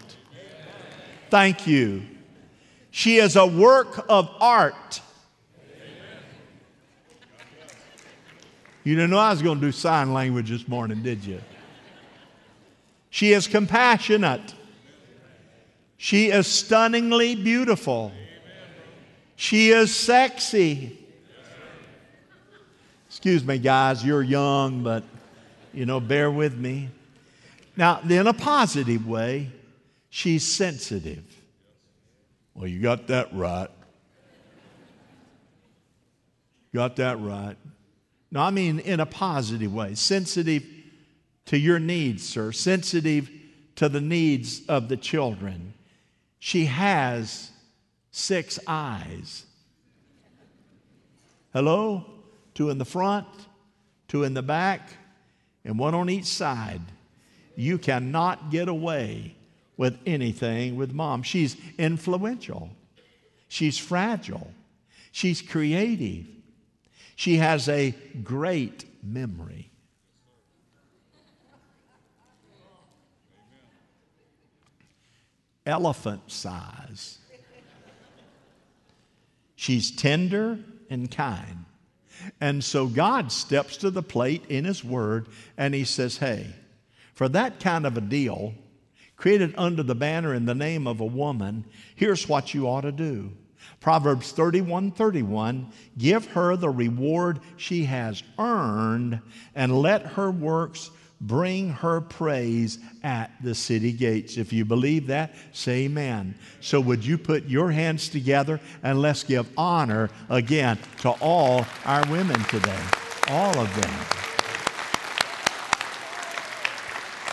Thank 1.31 1.65
you. 1.65 2.01
She 2.91 3.15
is 3.15 3.37
a 3.37 3.47
work 3.47 4.05
of 4.09 4.29
art. 4.41 5.01
You 8.83 8.95
didn't 8.95 9.11
know 9.11 9.17
I 9.17 9.31
was 9.31 9.41
going 9.41 9.61
to 9.61 9.65
do 9.65 9.71
sign 9.71 10.13
language 10.13 10.49
this 10.49 10.67
morning, 10.67 11.01
did 11.01 11.23
you? 11.23 11.39
She 13.11 13.31
is 13.31 13.47
compassionate. 13.47 14.53
She 15.95 16.31
is 16.31 16.47
stunningly 16.47 17.35
beautiful. 17.35 18.11
She 19.37 19.69
is 19.69 19.95
sexy. 19.95 20.99
Excuse 23.07 23.45
me, 23.45 23.57
guys, 23.57 24.03
you're 24.03 24.21
young, 24.21 24.83
but 24.83 25.05
you 25.73 25.85
know, 25.85 26.01
bear 26.01 26.29
with 26.29 26.57
me. 26.57 26.89
Now, 27.77 28.01
in 28.01 28.27
a 28.27 28.33
positive 28.33 29.07
way, 29.07 29.49
she's 30.11 30.45
sensitive. 30.45 31.23
Well, 32.53 32.67
you 32.67 32.79
got 32.79 33.07
that 33.07 33.33
right. 33.33 33.69
Got 36.75 36.97
that 36.97 37.19
right. 37.19 37.55
No, 38.29 38.41
I 38.41 38.51
mean 38.51 38.79
in 38.79 38.99
a 38.99 39.05
positive 39.05 39.73
way. 39.73 39.95
Sensitive 39.95 40.63
to 41.45 41.57
your 41.57 41.79
needs, 41.79 42.27
sir. 42.27 42.51
Sensitive 42.51 43.29
to 43.75 43.89
the 43.89 43.99
needs 43.99 44.65
of 44.67 44.89
the 44.89 44.97
children. 44.97 45.73
She 46.39 46.65
has 46.65 47.49
six 48.11 48.59
eyes. 48.67 49.45
Hello? 51.51 52.05
Two 52.53 52.69
in 52.69 52.77
the 52.77 52.85
front, 52.85 53.27
two 54.09 54.23
in 54.23 54.33
the 54.33 54.41
back, 54.41 54.89
and 55.63 55.79
one 55.79 55.95
on 55.95 56.09
each 56.09 56.25
side. 56.25 56.81
You 57.55 57.77
cannot 57.77 58.51
get 58.51 58.67
away 58.67 59.35
with 59.77 59.97
anything 60.05 60.75
with 60.75 60.93
mom. 60.93 61.23
She's 61.23 61.55
influential, 61.77 62.69
she's 63.47 63.77
fragile, 63.77 64.51
she's 65.11 65.41
creative, 65.41 66.27
she 67.15 67.37
has 67.37 67.67
a 67.69 67.91
great 68.23 68.85
memory. 69.03 69.71
elephant 75.65 76.21
size. 76.31 77.19
She's 79.55 79.91
tender 79.91 80.59
and 80.89 81.09
kind. 81.09 81.65
And 82.39 82.63
so 82.63 82.87
God 82.87 83.31
steps 83.31 83.77
to 83.77 83.91
the 83.91 84.03
plate 84.03 84.43
in 84.49 84.65
His 84.65 84.83
Word 84.83 85.27
and 85.57 85.73
He 85.73 85.83
says, 85.83 86.17
Hey, 86.17 86.47
for 87.13 87.29
that 87.29 87.59
kind 87.59 87.85
of 87.85 87.97
a 87.97 88.01
deal, 88.01 88.53
created 89.21 89.53
under 89.55 89.83
the 89.83 89.93
banner 89.93 90.33
in 90.33 90.45
the 90.45 90.55
name 90.55 90.87
of 90.87 90.99
a 90.99 91.05
woman, 91.05 91.63
here's 91.95 92.27
what 92.27 92.55
you 92.55 92.67
ought 92.67 92.81
to 92.81 92.91
do. 92.91 93.31
Proverbs 93.79 94.31
31 94.31 94.91
31, 94.91 95.71
give 95.97 96.25
her 96.29 96.55
the 96.55 96.69
reward 96.69 97.39
she 97.55 97.83
has 97.83 98.23
earned 98.39 99.21
and 99.53 99.79
let 99.79 100.01
her 100.07 100.31
works 100.31 100.89
bring 101.21 101.69
her 101.69 102.01
praise 102.01 102.79
at 103.03 103.31
the 103.43 103.53
city 103.53 103.91
gates. 103.91 104.37
If 104.37 104.51
you 104.51 104.65
believe 104.65 105.05
that, 105.07 105.35
say 105.51 105.83
amen. 105.83 106.33
So, 106.59 106.81
would 106.81 107.05
you 107.05 107.19
put 107.19 107.45
your 107.45 107.69
hands 107.69 108.09
together 108.09 108.59
and 108.81 109.03
let's 109.03 109.23
give 109.23 109.47
honor 109.55 110.09
again 110.29 110.79
to 111.01 111.11
all 111.21 111.67
our 111.85 112.03
women 112.09 112.43
today? 112.45 112.83
All 113.27 113.55
of 113.59 113.69
them. 113.79 113.93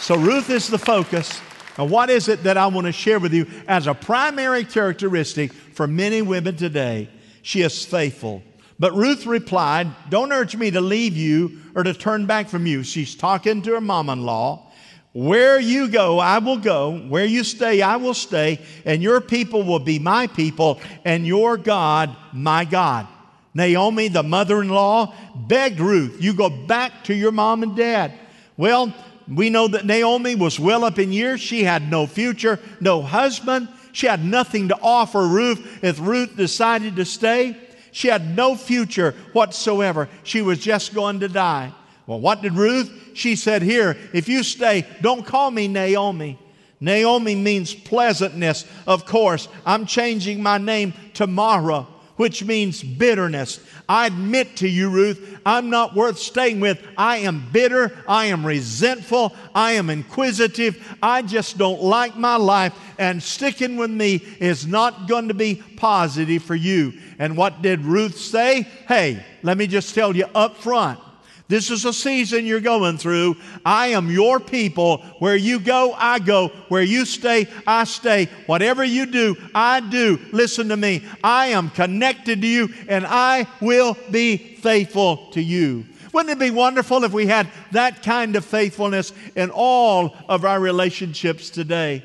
So, 0.03 0.19
Ruth 0.19 0.51
is 0.51 0.69
the 0.69 0.79
focus. 0.79 1.41
Now, 1.79 1.85
what 1.85 2.11
is 2.11 2.29
it 2.29 2.43
that 2.43 2.57
I 2.57 2.67
want 2.67 2.87
to 2.89 2.93
share 2.93 3.21
with 3.21 3.33
you 3.33 3.47
as 3.69 3.87
a 3.87 3.95
primary 3.95 4.65
characteristic 4.65 5.53
for 5.53 5.87
many 5.87 6.23
women 6.23 6.57
today? 6.57 7.09
She 7.43 7.63
is 7.63 7.85
faithful. 7.85 8.43
But 8.81 8.95
Ruth 8.95 9.27
replied, 9.27 9.89
Don't 10.11 10.33
urge 10.33 10.57
me 10.57 10.73
to 10.73 10.81
leave 10.81 11.17
you 11.17 11.61
or 11.77 11.85
to 11.85 11.95
turn 11.95 12.27
back 12.27 12.49
from 12.49 12.67
you. 12.67 12.83
She's 12.83 13.15
talking 13.15 13.63
to 13.63 13.75
her 13.75 13.81
mom 13.81 14.11
in 14.11 14.25
law. 14.25 14.73
Where 15.13 15.59
you 15.59 15.89
go, 15.89 16.19
I 16.19 16.39
will 16.39 16.59
go. 16.59 16.99
Where 16.99 17.25
you 17.25 17.43
stay, 17.43 17.81
I 17.81 17.97
will 17.97 18.15
stay. 18.15 18.61
And 18.85 19.03
your 19.03 19.21
people 19.21 19.63
will 19.63 19.79
be 19.79 19.99
my 19.99 20.27
people, 20.27 20.81
and 21.05 21.27
your 21.27 21.57
God, 21.57 22.15
my 22.33 22.65
God. 22.65 23.07
Naomi, 23.55 24.09
the 24.09 24.23
mother 24.23 24.61
in 24.61 24.69
law, 24.69 25.15
begged 25.35 25.81
Ruth, 25.81 26.21
You 26.21 26.35
go 26.35 26.51
back 26.51 27.05
to 27.05 27.15
your 27.15 27.33
mom 27.33 27.63
and 27.63 27.77
dad. 27.77 28.13
Well, 28.57 28.93
we 29.29 29.51
know 29.51 29.69
that 29.69 29.85
Naomi 29.85 30.35
was 30.35 30.59
well 30.59 30.85
up 30.85 30.99
in 30.99 31.13
years. 31.13 31.41
She 31.41 31.65
had 31.65 31.91
no 31.91 32.07
future, 32.07 32.59
no 32.81 33.03
husband. 33.03 33.69
She 33.93 34.07
had 34.07 34.25
nothing 34.25 34.69
to 34.69 34.79
offer 34.81 35.27
Ruth 35.27 35.83
if 35.83 36.01
Ruth 36.01 36.37
decided 36.37 36.97
to 36.97 37.05
stay. 37.05 37.57
She 37.93 38.09
had 38.09 38.37
no 38.37 38.55
future 38.55 39.15
whatsoever. 39.33 40.09
She 40.23 40.41
was 40.41 40.59
just 40.59 40.95
going 40.95 41.21
to 41.21 41.29
die. 41.29 41.73
Well, 42.07 42.21
what 42.21 42.43
did 42.43 42.55
Ruth? 42.55 42.91
She 43.15 43.37
said, 43.37 43.63
Here, 43.63 43.97
if 44.15 44.29
you 44.29 44.43
stay, 44.43 44.87
don't 45.03 45.27
call 45.27 45.51
me 45.51 45.69
Naomi. 45.69 46.39
Naomi 46.81 47.35
means 47.35 47.75
pleasantness. 47.75 48.65
Of 48.87 49.05
course, 49.05 49.49
I'm 49.67 49.85
changing 49.85 50.43
my 50.43 50.59
name 50.59 50.95
tomorrow. 51.13 51.87
Which 52.19 52.45
means 52.45 52.83
bitterness. 52.83 53.61
I 53.89 54.07
admit 54.07 54.57
to 54.57 54.69
you, 54.69 54.91
Ruth, 54.91 55.41
I'm 55.47 55.71
not 55.71 55.95
worth 55.95 56.19
staying 56.19 56.61
with. 56.61 56.85
I 56.99 57.19
am 57.19 57.47
bitter. 57.51 57.97
I 58.07 58.27
am 58.27 58.45
resentful. 58.45 59.35
I 59.55 59.73
am 59.73 59.89
inquisitive. 59.89 60.97
I 61.03 61.23
just 61.23 61.57
don't 61.57 61.83
like 61.83 62.17
my 62.17 62.37
life, 62.37 62.75
and 62.99 63.23
sticking 63.23 63.79
with 63.79 63.91
me 63.91 64.17
is 64.41 64.67
not 64.67 65.09
going 65.09 65.29
to 65.29 65.35
be 65.35 65.63
positive 65.77 66.43
for 66.43 66.55
you. 66.55 66.93
And 67.19 67.37
what 67.37 67.63
did 67.63 67.81
Ruth 67.85 68.19
say? 68.19 68.63
Hey, 68.87 69.25
let 69.43 69.57
me 69.57 69.67
just 69.67 69.95
tell 69.95 70.15
you 70.15 70.27
up 70.35 70.59
front 70.59 71.01
this 71.49 71.71
is 71.71 71.87
a 71.87 71.95
season 71.95 72.45
you're 72.45 72.61
going 72.61 72.99
through. 72.99 73.37
I 73.65 73.89
am 73.89 74.11
your 74.11 74.39
people. 74.39 74.99
Where 75.19 75.35
you 75.37 75.59
go, 75.59 75.95
I 75.95 76.19
go. 76.19 76.49
Where 76.69 76.83
you 76.83 77.07
stay, 77.07 77.49
I 77.67 77.85
stay. 77.85 78.27
Whatever 78.45 78.85
you 78.85 79.07
do, 79.07 79.35
I 79.55 79.81
do. 79.81 80.21
Listen 80.31 80.69
to 80.69 80.77
me. 80.77 81.07
I 81.25 81.47
am 81.49 81.71
connected 81.71 82.43
to 82.43 82.47
you 82.47 82.69
and 82.87 83.07
I 83.07 83.47
will 83.63 83.97
be 84.11 84.37
faithful 84.37 85.31
to 85.33 85.43
you. 85.43 85.87
Wouldn't 86.13 86.33
it 86.33 86.39
be 86.39 86.51
wonderful 86.51 87.05
if 87.05 87.13
we 87.13 87.27
had 87.27 87.49
that 87.73 88.03
kind 88.03 88.37
of 88.37 88.45
faithfulness 88.45 89.13
in 89.35 89.51
all 89.51 90.17
of 90.29 90.45
our 90.45 90.61
relationships 90.61 91.49
today? 91.49 92.03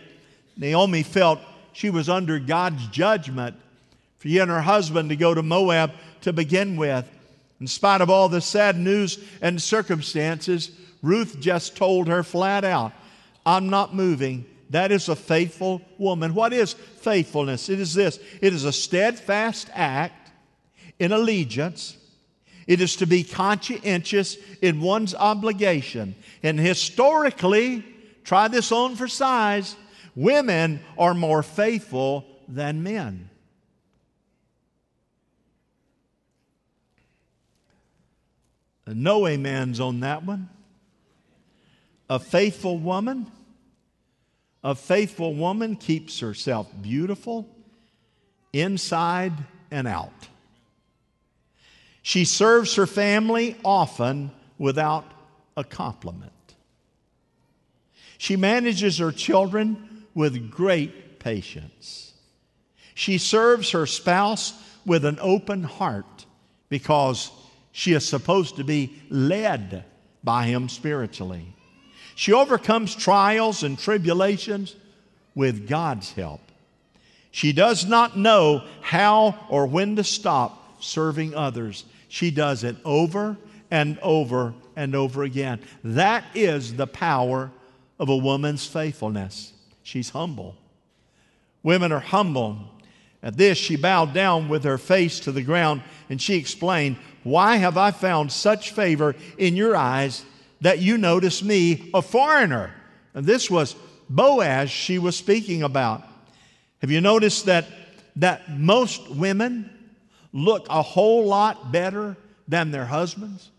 Naomi 0.56 1.04
felt 1.04 1.40
she 1.74 1.90
was 1.90 2.08
under 2.08 2.40
God's 2.40 2.88
judgment 2.88 3.58
for 4.20 4.30
you 4.30 4.42
and 4.42 4.52
her 4.52 4.62
husband 4.62 5.10
to 5.10 5.18
go 5.18 5.34
to 5.34 5.44
Moab 5.44 5.92
to 6.22 6.32
begin 6.32 6.78
with. 6.78 7.10
In 7.64 7.68
spite 7.68 8.02
of 8.02 8.10
all 8.10 8.28
the 8.28 8.42
sad 8.42 8.78
news 8.78 9.18
and 9.42 9.62
circumstances, 9.62 10.70
Ruth 11.02 11.40
just 11.40 11.78
told 11.78 12.10
her 12.10 12.22
flat 12.22 12.66
out, 12.66 12.92
I'm 13.46 13.70
not 13.70 13.96
moving. 13.96 14.44
That 14.72 14.92
is 14.92 15.08
a 15.08 15.16
faithful 15.16 15.82
woman. 15.98 16.34
What 16.34 16.52
is 16.52 16.74
faithfulness? 16.74 17.70
It 17.70 17.80
is 17.80 17.94
this 17.94 18.20
it 18.42 18.52
is 18.52 18.66
a 18.66 18.74
steadfast 18.74 19.70
act 19.72 20.30
in 21.00 21.14
allegiance. 21.14 21.96
It 22.68 22.82
is 22.82 22.98
to 22.98 23.08
be 23.08 23.24
conscientious 23.24 24.36
in 24.62 24.82
one's 24.82 25.16
obligation. 25.16 26.16
And 26.44 26.60
historically, 26.60 27.86
try 28.26 28.50
this 28.50 28.74
on 28.74 28.98
for 28.98 29.08
size, 29.08 29.78
women 30.16 30.82
are 30.98 31.14
more 31.14 31.44
faithful 31.44 32.26
than 32.50 32.84
men. 32.84 33.30
No 38.86 39.28
amens 39.28 39.80
on 39.80 40.02
that 40.02 40.24
one. 40.24 40.50
A 42.10 42.20
faithful 42.20 42.78
woman, 42.78 43.28
a 44.64 44.76
faithful 44.76 45.34
woman 45.34 45.76
keeps 45.76 46.20
herself 46.20 46.70
beautiful 46.82 47.48
inside 48.52 49.34
and 49.72 49.88
out. 49.88 50.28
She 52.02 52.26
serves 52.26 52.76
her 52.76 52.86
family 52.86 53.56
often 53.64 54.32
without 54.58 55.06
a 55.56 55.64
compliment. 55.64 56.32
She 58.18 58.36
manages 58.36 58.98
her 58.98 59.12
children 59.12 60.06
with 60.14 60.52
great 60.52 61.20
patience. 61.20 62.14
She 62.94 63.18
serves 63.18 63.72
her 63.72 63.86
spouse 63.86 64.54
with 64.86 65.06
an 65.06 65.18
open 65.22 65.64
heart 65.64 66.26
because 66.70 67.32
she 67.74 67.92
is 67.94 68.08
supposed 68.08 68.56
to 68.56 68.64
be 68.64 68.94
led 69.10 69.84
by 70.24 70.46
Him 70.46 70.70
spiritually. 70.70 71.54
She 72.16 72.32
overcomes 72.32 72.96
trials 72.96 73.64
and 73.64 73.78
tribulations 73.78 74.76
with 75.36 75.68
God's 75.68 76.12
help. 76.14 76.40
She 77.32 77.52
does 77.52 77.86
not 77.86 78.16
know 78.16 78.64
how 78.82 79.48
or 79.50 79.66
when 79.66 79.96
to 79.96 80.04
stop 80.04 80.82
serving 80.82 81.34
others. 81.34 81.84
She 82.08 82.30
does 82.30 82.64
it 82.64 82.76
over 82.86 83.38
and 83.72 83.98
over 84.00 84.54
and 84.76 84.96
over 84.96 85.24
again. 85.24 85.60
That 85.84 86.24
is 86.36 86.76
the 86.76 86.86
power 86.86 87.52
of 87.98 88.10
a 88.10 88.16
woman's 88.16 88.68
faithfulness. 88.68 89.52
She's 89.82 90.12
humble. 90.12 90.56
Women 91.64 91.92
are 91.92 92.00
humble. 92.00 92.70
At 93.24 93.38
this, 93.38 93.58
she 93.58 93.78
bowed 93.78 94.14
down 94.14 94.50
with 94.50 94.66
her 94.66 94.78
face 94.78 95.22
to 95.22 95.32
the 95.32 95.42
ground 95.42 95.82
and 96.10 96.22
she 96.22 96.36
explained, 96.36 96.98
why 97.24 97.56
have 97.56 97.78
I 97.78 97.92
found 97.92 98.32
such 98.32 98.72
favor 98.72 99.16
in 99.38 99.56
your 99.56 99.78
eyes 99.78 100.26
that 100.60 100.80
you 100.80 100.98
notice 100.98 101.42
me, 101.42 101.90
a 101.94 102.02
foreigner? 102.02 102.74
And 103.14 103.26
this 103.26 103.50
was 103.50 103.76
Boaz 104.10 104.70
she 104.70 105.00
was 105.00 105.16
speaking 105.16 105.64
about. 105.64 106.04
Have 106.82 106.92
you 106.92 107.00
noticed 107.00 107.46
that, 107.46 107.66
that 108.18 108.60
most 108.60 109.10
women 109.10 109.70
look 110.34 110.68
a 110.70 110.82
whole 110.82 111.26
lot 111.26 111.72
better 111.72 112.18
than 112.50 112.72
their 112.72 112.86
husbands? 112.86 113.50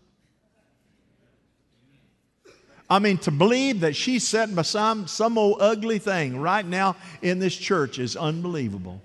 I 2.87 2.99
mean, 2.99 3.17
to 3.19 3.31
believe 3.31 3.79
that 3.79 3.95
she's 3.95 4.27
sitting 4.27 4.53
by 4.53 4.61
some, 4.61 5.07
some 5.07 5.39
old 5.39 5.57
ugly 5.59 5.97
thing 5.97 6.39
right 6.39 6.65
now 6.65 6.97
in 7.23 7.39
this 7.39 7.55
church 7.55 7.97
is 7.97 8.15
unbelievable. 8.15 9.01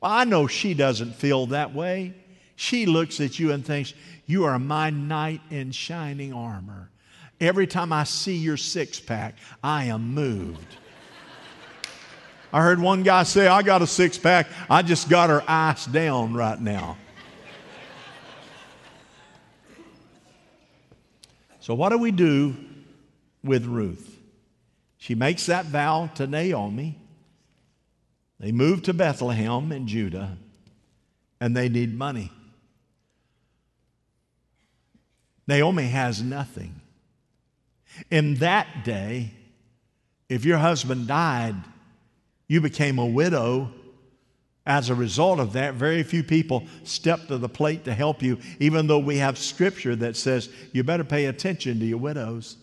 Well, 0.00 0.12
I 0.12 0.24
know 0.24 0.46
she 0.46 0.74
doesn't 0.74 1.14
feel 1.14 1.46
that 1.46 1.74
way. 1.74 2.14
She 2.56 2.86
looks 2.86 3.20
at 3.20 3.38
you 3.38 3.52
and 3.52 3.64
thinks, 3.64 3.94
You 4.26 4.44
are 4.44 4.58
my 4.58 4.90
knight 4.90 5.40
in 5.50 5.72
shining 5.72 6.32
armor. 6.32 6.90
Every 7.40 7.66
time 7.66 7.92
I 7.92 8.04
see 8.04 8.36
your 8.36 8.56
six 8.56 9.00
pack, 9.00 9.36
I 9.62 9.84
am 9.84 10.14
moved. 10.14 10.76
I 12.52 12.60
heard 12.62 12.80
one 12.80 13.02
guy 13.02 13.22
say, 13.22 13.46
I 13.46 13.62
got 13.62 13.80
a 13.80 13.86
six 13.86 14.18
pack. 14.18 14.48
I 14.68 14.82
just 14.82 15.08
got 15.08 15.30
her 15.30 15.42
ice 15.46 15.86
down 15.86 16.34
right 16.34 16.60
now. 16.60 16.96
So, 21.62 21.74
what 21.74 21.90
do 21.90 21.98
we 21.98 22.10
do 22.10 22.56
with 23.44 23.66
Ruth? 23.66 24.18
She 24.96 25.14
makes 25.14 25.46
that 25.46 25.66
vow 25.66 26.10
to 26.14 26.26
Naomi. 26.26 26.98
They 28.40 28.52
move 28.52 28.82
to 28.84 28.94
Bethlehem 28.94 29.70
in 29.70 29.86
Judah, 29.86 30.38
and 31.40 31.54
they 31.54 31.68
need 31.68 31.96
money. 31.96 32.32
Naomi 35.46 35.84
has 35.84 36.22
nothing. 36.22 36.80
In 38.10 38.36
that 38.36 38.82
day, 38.82 39.32
if 40.30 40.44
your 40.46 40.58
husband 40.58 41.06
died, 41.06 41.56
you 42.48 42.62
became 42.62 42.98
a 42.98 43.06
widow. 43.06 43.70
As 44.64 44.88
a 44.88 44.94
result 44.94 45.38
of 45.38 45.52
that, 45.54 45.74
very 45.74 46.02
few 46.02 46.22
people 46.22 46.64
step 46.84 47.26
to 47.28 47.36
the 47.36 47.48
plate 47.48 47.84
to 47.84 47.92
help 47.92 48.22
you, 48.22 48.38
even 48.58 48.86
though 48.86 48.98
we 48.98 49.18
have 49.18 49.36
scripture 49.36 49.96
that 49.96 50.16
says 50.16 50.48
you 50.72 50.82
better 50.82 51.04
pay 51.04 51.26
attention 51.26 51.78
to 51.80 51.84
your 51.84 51.98
widows. 51.98 52.56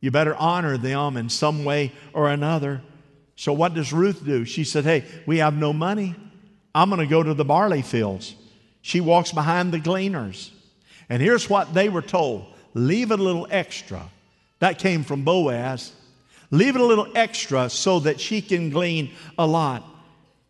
You 0.00 0.10
better 0.10 0.34
honor 0.36 0.78
them 0.78 1.16
in 1.16 1.28
some 1.28 1.64
way 1.64 1.92
or 2.14 2.30
another. 2.30 2.82
So, 3.40 3.54
what 3.54 3.72
does 3.72 3.90
Ruth 3.90 4.22
do? 4.22 4.44
She 4.44 4.64
said, 4.64 4.84
Hey, 4.84 5.02
we 5.24 5.38
have 5.38 5.54
no 5.54 5.72
money. 5.72 6.14
I'm 6.74 6.90
going 6.90 7.00
to 7.00 7.06
go 7.06 7.22
to 7.22 7.32
the 7.32 7.42
barley 7.42 7.80
fields. 7.80 8.34
She 8.82 9.00
walks 9.00 9.32
behind 9.32 9.72
the 9.72 9.78
gleaners. 9.78 10.50
And 11.08 11.22
here's 11.22 11.48
what 11.48 11.72
they 11.72 11.88
were 11.88 12.02
told 12.02 12.44
leave 12.74 13.10
it 13.10 13.18
a 13.18 13.22
little 13.22 13.48
extra. 13.50 14.02
That 14.58 14.78
came 14.78 15.04
from 15.04 15.24
Boaz. 15.24 15.90
Leave 16.50 16.74
it 16.74 16.82
a 16.82 16.84
little 16.84 17.08
extra 17.14 17.70
so 17.70 18.00
that 18.00 18.20
she 18.20 18.42
can 18.42 18.68
glean 18.68 19.10
a 19.38 19.46
lot. 19.46 19.84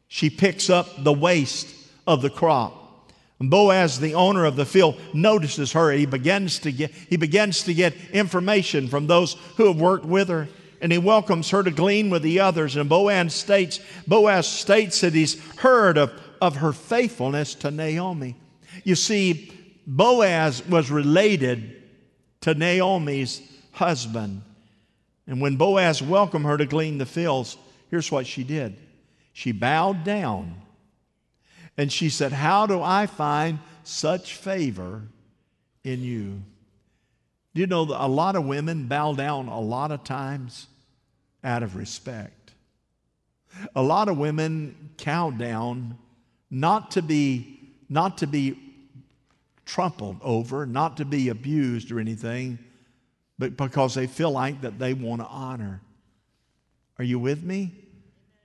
She 0.09 0.29
picks 0.29 0.69
up 0.69 1.05
the 1.05 1.13
waste 1.13 1.73
of 2.09 2.23
the 2.23 2.31
crop. 2.31 3.13
And 3.39 3.51
Boaz, 3.51 4.01
the 4.01 4.15
owner 4.17 4.45
of 4.45 4.57
the 4.57 4.67
field, 4.67 5.01
notices 5.15 5.71
her. 5.75 5.93
He 5.93 6.07
begins 6.07 6.59
to 6.59 6.73
get, 6.73 6.91
he 6.91 7.17
begins 7.17 7.63
to 7.65 7.73
get 7.73 7.95
information 8.13 8.89
from 8.89 9.07
those 9.07 9.35
who 9.59 9.69
have 9.69 9.81
worked 9.81 10.07
with 10.07 10.29
her. 10.29 10.49
And 10.81 10.93
he 10.93 10.99
welcomes 10.99 11.51
her 11.51 11.63
to 11.63 11.71
glean 11.71 12.11
with 12.11 12.23
the 12.23 12.41
others. 12.41 12.77
And 12.77 12.89
Boaz 12.89 13.35
states, 13.35 13.81
Boaz 14.07 14.47
states 14.47 15.01
that 15.03 15.13
he's 15.13 15.39
heard 15.57 15.99
of, 15.99 16.13
of 16.41 16.57
her 16.57 16.73
faithfulness 16.73 17.55
to 17.57 17.71
Naomi. 17.71 18.37
You 18.85 18.95
see, 18.95 19.53
Boaz 19.87 20.67
was 20.67 20.91
related 20.91 21.83
to 22.43 22.55
Naomi's 22.55 23.43
husband. 23.73 24.43
And 25.27 25.41
when 25.41 25.57
Boaz 25.57 26.03
welcomed 26.03 26.47
her 26.47 26.57
to 26.57 26.67
glean 26.67 26.99
the 26.99 27.07
fields, 27.07 27.57
here's 27.91 28.11
what 28.11 28.27
she 28.27 28.45
did 28.45 28.77
she 29.33 29.53
bowed 29.53 30.05
down 30.05 30.61
and 31.81 31.91
she 31.91 32.11
said, 32.11 32.33
How 32.33 32.67
do 32.67 32.83
I 32.83 33.07
find 33.07 33.59
such 33.85 34.35
favor 34.35 35.03
in 35.83 36.03
you? 36.03 36.43
Do 37.55 37.61
you 37.61 37.67
know 37.67 37.85
that 37.87 38.05
a 38.05 38.07
lot 38.07 38.37
of 38.37 38.45
women 38.45 38.87
bow 38.87 39.15
down 39.15 39.49
a 39.49 39.61
lot 39.61 39.91
of 39.91 40.05
times 40.05 40.69
out 41.43 41.63
of 41.63 41.77
respect? 41.77 42.53
A 43.75 43.83
lot 43.83 44.09
of 44.09 44.17
women 44.17 44.91
cow 44.97 45.31
down 45.31 45.99
not 46.51 46.93
to 46.93 47.03
be 47.03 47.57
not 47.89 48.19
to 48.19 48.27
be 48.29 48.57
trampled 49.65 50.17
over, 50.23 50.65
not 50.65 50.97
to 50.99 51.05
be 51.05 51.29
abused 51.29 51.91
or 51.91 51.99
anything, 51.99 52.59
but 53.39 53.57
because 53.57 53.95
they 53.95 54.07
feel 54.07 54.31
like 54.31 54.61
that 54.61 54.79
they 54.79 54.95
want 54.95 55.21
to 55.21 55.27
honor. 55.27 55.81
Are 56.99 57.05
you 57.05 57.19
with 57.19 57.43
me? 57.43 57.73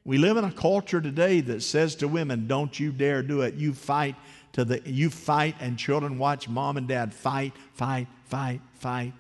We 0.04 0.18
live 0.18 0.38
in 0.38 0.46
a 0.46 0.52
culture 0.52 1.02
today 1.02 1.42
that 1.42 1.62
says 1.62 1.96
to 1.96 2.08
women, 2.08 2.48
don't 2.48 2.80
you 2.80 2.92
dare 2.92 3.22
do 3.22 3.42
it. 3.42 3.56
You 3.56 3.74
fight 3.74 4.16
to 4.54 4.64
the 4.64 4.82
you 4.86 5.10
fight 5.10 5.56
and 5.60 5.78
children 5.78 6.18
watch 6.18 6.48
mom 6.48 6.78
and 6.78 6.88
dad 6.88 7.14
fight, 7.14 7.54
fight, 7.74 8.08
fight, 8.26 8.62
fight. 8.86 9.14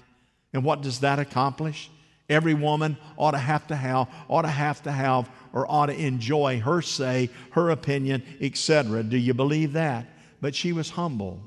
And 0.54 0.63
what 0.63 0.84
does 0.84 0.99
that 0.99 1.17
accomplish? 1.17 1.89
Every 2.30 2.54
woman 2.54 2.97
ought 3.17 3.32
to 3.32 3.39
have 3.39 3.65
to 3.69 3.75
have, 3.75 4.08
ought 4.28 4.43
to 4.43 4.47
have 4.47 4.84
to 4.84 4.91
have, 4.91 5.28
or 5.54 5.65
ought 5.67 5.88
to 5.88 5.99
enjoy 5.99 6.60
her 6.60 6.84
say, 6.84 7.32
her 7.51 7.71
opinion, 7.71 8.21
etc. 8.39 9.01
Do 9.01 9.17
you 9.17 9.34
believe 9.34 9.73
that? 9.73 10.06
But 10.39 10.54
she 10.54 10.71
was 10.71 10.91
humble. 10.91 11.39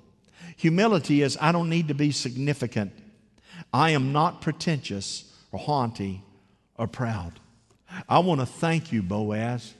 Humility 0.56 1.22
is 1.22 1.38
I 1.40 1.52
don't 1.52 1.68
need 1.68 1.86
to 1.88 1.94
be 1.94 2.10
significant. 2.10 2.90
I 3.72 3.90
am 3.90 4.12
not 4.12 4.40
pretentious 4.40 5.32
or 5.52 5.60
haughty 5.60 6.24
or 6.76 6.88
proud. 6.88 7.38
I 8.08 8.18
want 8.18 8.40
to 8.40 8.46
thank 8.46 8.90
you, 8.90 9.00
Boaz, 9.00 9.74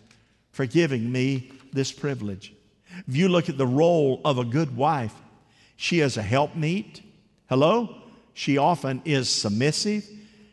for 0.53 0.64
giving 0.64 1.11
me 1.11 1.51
this 1.72 1.90
privilege. 1.90 2.53
If 3.09 3.16
you 3.16 3.29
look 3.29 3.48
at 3.48 3.59
the 3.59 3.66
role 3.66 4.20
of 4.24 4.38
a 4.38 4.44
good 4.44 4.77
wife, 4.77 5.14
she 5.74 5.98
is 5.98 6.16
a 6.16 6.22
helpmeet. 6.22 7.03
Hello? 7.48 8.08
She 8.38 8.57
often 8.57 9.03
is 9.05 9.29
submissive. 9.29 10.09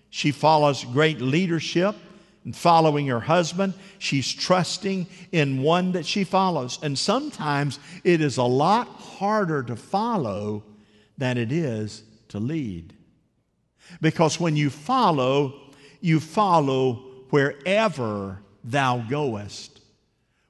She 0.10 0.32
follows 0.32 0.84
great 0.86 1.22
leadership 1.22 1.96
and 2.44 2.56
following 2.56 3.06
her 3.06 3.20
husband. 3.20 3.76
She's 4.00 4.34
trusting 4.34 5.06
in 5.32 5.62
one 5.62 5.92
that 5.92 6.08
she 6.08 6.24
follows. 6.24 6.80
And 6.82 6.98
sometimes 6.98 7.78
it 8.04 8.22
is 8.22 8.38
a 8.38 8.44
lot 8.44 8.88
harder 8.88 9.62
to 9.62 9.76
follow 9.76 10.64
than 11.20 11.38
it 11.38 11.52
is 11.52 12.02
to 12.30 12.40
lead. 12.40 12.92
Because 14.02 14.40
when 14.40 14.56
you 14.56 14.72
follow, 14.72 15.54
you 16.02 16.20
follow 16.20 17.04
wherever 17.30 18.40
thou 18.64 18.98
goest. 18.98 19.80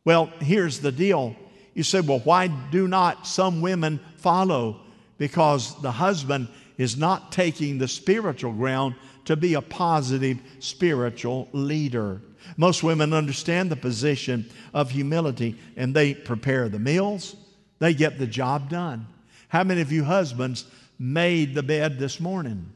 Well, 0.06 0.28
here's 0.39 0.80
the 0.80 0.93
deal. 0.93 1.36
You 1.74 1.84
say, 1.84 2.00
well, 2.00 2.19
why 2.19 2.48
do 2.48 2.88
not 2.88 3.28
some 3.28 3.60
women 3.60 4.00
follow? 4.15 4.80
Because 5.17 5.82
the 5.82 5.91
husband 5.91 6.48
is 6.78 6.98
not 6.98 7.32
taking 7.32 7.78
the 7.78 7.88
spiritual 7.88 8.54
ground 8.54 8.96
to 9.26 9.36
be 9.36 9.54
a 9.54 9.62
positive 9.62 10.40
spiritual 10.60 11.50
leader. 11.52 12.22
Most 12.58 12.84
women 12.84 13.14
understand 13.14 13.72
the 13.72 13.76
position 13.76 14.50
of 14.74 14.92
humility 14.92 15.58
and 15.76 15.96
they 15.96 16.14
prepare 16.14 16.70
the 16.70 16.80
meals, 16.80 17.36
they 17.80 17.94
get 17.94 18.20
the 18.20 18.28
job 18.28 18.70
done. 18.70 19.08
How 19.48 19.64
many 19.64 19.82
of 19.82 19.92
you 19.92 20.04
husbands 20.04 20.66
made 21.00 21.54
the 21.56 21.64
bed 21.64 22.00
this 22.00 22.20
morning? 22.20 22.72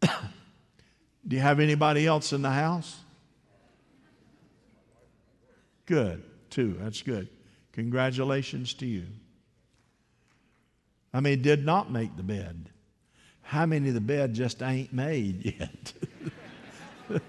Do 0.02 0.08
you 1.36 1.40
have 1.40 1.60
anybody 1.60 2.06
else 2.06 2.32
in 2.32 2.42
the 2.42 2.50
house? 2.50 2.98
Good, 5.86 6.22
two. 6.50 6.76
That's 6.80 7.02
good. 7.02 7.28
Congratulations 7.72 8.74
to 8.74 8.86
you. 8.86 9.06
I 11.12 11.20
mean, 11.20 11.42
did 11.42 11.64
not 11.64 11.90
make 11.90 12.16
the 12.16 12.22
bed. 12.22 12.70
How 13.42 13.66
many 13.66 13.88
of 13.88 13.94
the 13.94 14.00
bed 14.00 14.34
just 14.34 14.62
ain't 14.62 14.92
made 14.92 15.54
yet? 15.58 17.20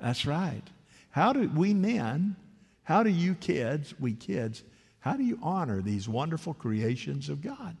That's 0.00 0.26
right. 0.26 0.62
How 1.10 1.32
do 1.32 1.48
we 1.48 1.72
men, 1.72 2.36
how 2.82 3.02
do 3.02 3.10
you 3.10 3.34
kids, 3.34 3.94
we 3.98 4.12
kids, 4.12 4.62
how 5.00 5.14
do 5.14 5.24
you 5.24 5.38
honor 5.42 5.80
these 5.80 6.08
wonderful 6.08 6.54
creations 6.54 7.28
of 7.28 7.42
God? 7.42 7.76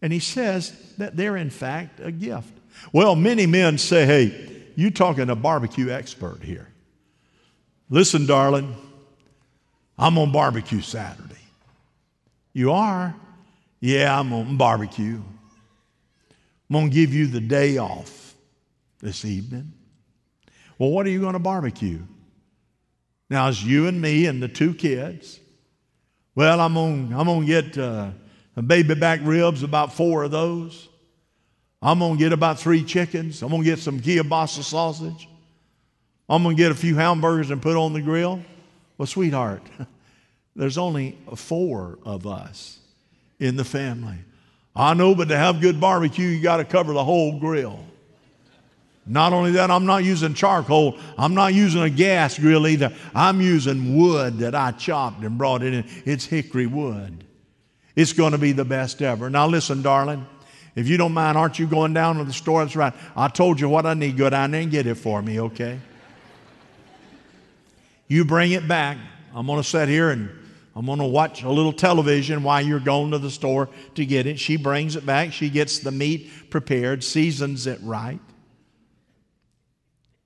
And 0.00 0.12
he 0.12 0.18
says 0.18 0.72
that 0.98 1.16
they're 1.16 1.36
in 1.36 1.50
fact 1.50 2.00
a 2.00 2.10
gift. 2.10 2.52
Well, 2.92 3.14
many 3.14 3.46
men 3.46 3.78
say, 3.78 4.06
hey, 4.06 4.64
you're 4.74 4.90
talking 4.90 5.30
a 5.30 5.36
barbecue 5.36 5.90
expert 5.90 6.42
here. 6.42 6.68
Listen, 7.90 8.26
darling, 8.26 8.74
I'm 9.98 10.16
on 10.16 10.32
barbecue 10.32 10.80
Saturday. 10.80 11.34
You 12.52 12.72
are? 12.72 13.14
Yeah, 13.84 14.16
I'm 14.16 14.32
on 14.32 14.56
barbecue. 14.56 15.20
I'm 15.20 16.72
going 16.72 16.88
to 16.88 16.94
give 16.94 17.12
you 17.12 17.26
the 17.26 17.40
day 17.40 17.78
off 17.78 18.32
this 19.00 19.24
evening. 19.24 19.72
Well, 20.78 20.90
what 20.90 21.04
are 21.04 21.10
you 21.10 21.18
going 21.18 21.32
to 21.32 21.40
barbecue? 21.40 21.98
Now, 23.28 23.48
it's 23.48 23.60
you 23.60 23.88
and 23.88 24.00
me 24.00 24.26
and 24.26 24.40
the 24.40 24.46
two 24.46 24.72
kids. 24.72 25.40
Well, 26.36 26.60
I'm 26.60 26.74
going 26.74 27.12
I'm 27.12 27.26
to 27.26 27.44
get 27.44 27.76
uh, 27.76 28.10
baby 28.64 28.94
back 28.94 29.18
ribs, 29.24 29.64
about 29.64 29.92
four 29.92 30.22
of 30.22 30.30
those. 30.30 30.88
I'm 31.82 31.98
going 31.98 32.18
to 32.18 32.18
get 32.22 32.32
about 32.32 32.60
three 32.60 32.84
chickens. 32.84 33.42
I'm 33.42 33.48
going 33.48 33.62
to 33.62 33.68
get 33.68 33.80
some 33.80 33.98
kielbasa 33.98 34.62
sausage. 34.62 35.28
I'm 36.28 36.44
going 36.44 36.56
to 36.56 36.62
get 36.62 36.70
a 36.70 36.76
few 36.76 36.94
hamburgers 36.94 37.50
and 37.50 37.60
put 37.60 37.76
on 37.76 37.94
the 37.94 38.00
grill. 38.00 38.44
Well, 38.96 39.06
sweetheart, 39.06 39.64
there's 40.54 40.78
only 40.78 41.18
four 41.34 41.98
of 42.04 42.28
us 42.28 42.78
in 43.42 43.56
the 43.56 43.64
family. 43.64 44.18
I 44.74 44.94
know, 44.94 45.14
but 45.14 45.28
to 45.28 45.36
have 45.36 45.60
good 45.60 45.80
barbecue, 45.80 46.28
you 46.28 46.40
got 46.40 46.58
to 46.58 46.64
cover 46.64 46.92
the 46.92 47.04
whole 47.04 47.38
grill. 47.40 47.84
Not 49.04 49.32
only 49.32 49.50
that, 49.52 49.68
I'm 49.68 49.84
not 49.84 50.04
using 50.04 50.32
charcoal. 50.32 50.96
I'm 51.18 51.34
not 51.34 51.52
using 51.52 51.82
a 51.82 51.90
gas 51.90 52.38
grill 52.38 52.68
either. 52.68 52.94
I'm 53.14 53.40
using 53.40 53.98
wood 53.98 54.38
that 54.38 54.54
I 54.54 54.70
chopped 54.70 55.24
and 55.24 55.36
brought 55.36 55.64
in. 55.64 55.84
It's 56.04 56.24
hickory 56.24 56.66
wood. 56.66 57.24
It's 57.96 58.12
going 58.12 58.30
to 58.30 58.38
be 58.38 58.52
the 58.52 58.64
best 58.64 59.02
ever. 59.02 59.28
Now, 59.28 59.48
listen, 59.48 59.82
darling. 59.82 60.24
If 60.76 60.88
you 60.88 60.96
don't 60.96 61.12
mind, 61.12 61.36
aren't 61.36 61.58
you 61.58 61.66
going 61.66 61.92
down 61.92 62.16
to 62.18 62.24
the 62.24 62.32
store? 62.32 62.64
That's 62.64 62.76
right. 62.76 62.94
I 63.16 63.26
told 63.26 63.58
you 63.58 63.68
what 63.68 63.86
I 63.86 63.94
need. 63.94 64.16
Go 64.16 64.30
down 64.30 64.52
there 64.52 64.62
and 64.62 64.70
get 64.70 64.86
it 64.86 64.94
for 64.94 65.20
me, 65.20 65.40
okay? 65.40 65.80
You 68.06 68.24
bring 68.24 68.52
it 68.52 68.68
back. 68.68 68.98
I'm 69.34 69.46
going 69.46 69.60
to 69.60 69.68
sit 69.68 69.88
here 69.88 70.10
and 70.10 70.30
I'm 70.74 70.86
going 70.86 71.00
to 71.00 71.04
watch 71.04 71.42
a 71.42 71.50
little 71.50 71.72
television 71.72 72.42
while 72.42 72.62
you're 72.62 72.80
going 72.80 73.10
to 73.10 73.18
the 73.18 73.30
store 73.30 73.68
to 73.94 74.06
get 74.06 74.26
it. 74.26 74.40
She 74.40 74.56
brings 74.56 74.96
it 74.96 75.04
back. 75.04 75.32
She 75.32 75.50
gets 75.50 75.78
the 75.80 75.90
meat 75.90 76.30
prepared, 76.50 77.04
seasons 77.04 77.66
it 77.66 77.78
right. 77.82 78.20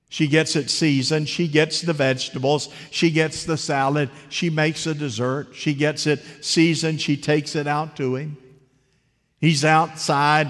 She 0.09 0.29
gets 0.29 0.55
it 0.55 0.71
seasoned. 0.71 1.29
She 1.29 1.49
gets 1.49 1.81
the 1.81 1.93
vegetables. 1.93 2.69
She 2.91 3.11
gets 3.11 3.45
the 3.45 3.57
salad. 3.57 4.09
She 4.29 4.51
makes 4.51 4.87
a 4.87 4.95
dessert. 4.95 5.49
She 5.53 5.75
gets 5.75 6.07
it 6.07 6.23
seasoned. 6.41 7.01
She 7.01 7.17
takes 7.17 7.57
it 7.57 7.67
out 7.67 7.97
to 7.97 8.15
him. 8.15 8.37
He's 9.41 9.65
outside 9.65 10.49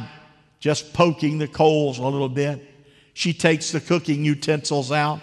just 0.60 0.92
poking 0.92 1.38
the 1.38 1.48
coals 1.48 1.98
a 1.98 2.02
little 2.02 2.28
bit. 2.28 2.62
She 3.14 3.32
takes 3.32 3.72
the 3.72 3.80
cooking 3.80 4.24
utensils 4.24 4.92
out. 4.92 5.20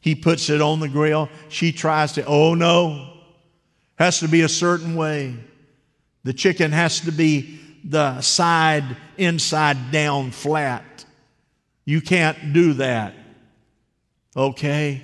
He 0.00 0.14
puts 0.14 0.48
it 0.48 0.60
on 0.60 0.78
the 0.78 0.88
grill. 0.88 1.28
She 1.48 1.72
tries 1.72 2.12
to, 2.12 2.24
oh 2.24 2.54
no, 2.54 3.15
has 3.96 4.20
to 4.20 4.28
be 4.28 4.42
a 4.42 4.48
certain 4.48 4.94
way. 4.94 5.34
The 6.24 6.32
chicken 6.32 6.72
has 6.72 7.00
to 7.00 7.12
be 7.12 7.60
the 7.84 8.20
side 8.20 8.96
inside 9.16 9.90
down 9.90 10.30
flat. 10.30 11.04
You 11.84 12.00
can't 12.00 12.52
do 12.52 12.74
that. 12.74 13.14
Okay? 14.36 15.02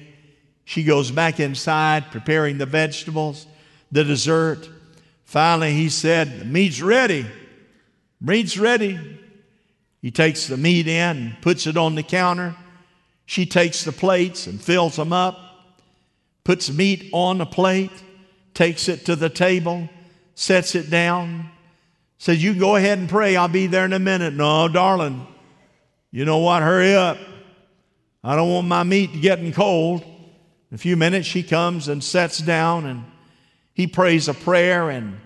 She 0.65 0.85
goes 0.85 1.11
back 1.11 1.41
inside 1.41 2.11
preparing 2.11 2.59
the 2.59 2.67
vegetables, 2.67 3.47
the 3.91 4.05
dessert. 4.05 4.69
Finally, 5.25 5.73
he 5.73 5.89
said, 5.89 6.41
The 6.41 6.45
meat's 6.45 6.83
ready. 6.83 7.27
Meat's 8.21 8.59
ready. 8.59 9.19
He 10.01 10.11
takes 10.11 10.49
the 10.49 10.57
meat 10.57 10.89
in 10.89 11.17
and 11.17 11.41
puts 11.41 11.67
it 11.67 11.77
on 11.77 11.95
the 11.95 12.03
counter. 12.03 12.57
She 13.27 13.47
takes 13.47 13.85
the 13.85 13.93
plates 13.93 14.47
and 14.47 14.61
fills 14.61 14.97
them 14.97 15.13
up, 15.13 15.39
puts 16.45 16.71
meat 16.71 17.09
on 17.13 17.39
the 17.39 17.47
plate, 17.47 17.93
takes 18.55 18.89
it 18.89 19.07
to 19.07 19.17
the 19.17 19.29
table, 19.29 19.89
sets 20.35 20.75
it 20.75 20.91
down, 20.91 21.51
says, 22.19 22.43
You 22.43 22.55
go 22.55 22.77
ahead 22.77 22.99
and 22.99 23.09
pray. 23.09 23.37
I'll 23.37 23.49
be 23.49 23.67
there 23.67 23.85
in 23.85 23.93
a 23.93 23.99
minute. 23.99 24.35
No, 24.35 24.69
darling, 24.69 25.27
you 26.11 26.25
know 26.25 26.39
what? 26.39 26.63
Hurry 26.63 26.95
up. 26.95 27.19
I 28.25 28.37
don't 28.37 28.51
want 28.51 28.69
my 28.69 28.83
meat 28.83 29.21
getting 29.21 29.53
cold. 29.53 30.03
In 30.03 30.77
a 30.77 30.79
few 30.79 30.97
minutes, 30.97 31.27
she 31.27 31.43
comes 31.43 31.89
and 31.89 32.03
sets 32.03 32.39
down, 32.39 32.87
and 32.87 33.05
he 33.75 33.87
prays 33.87 34.29
a 34.29 34.35
prayer, 34.35 34.91
and 34.91 35.19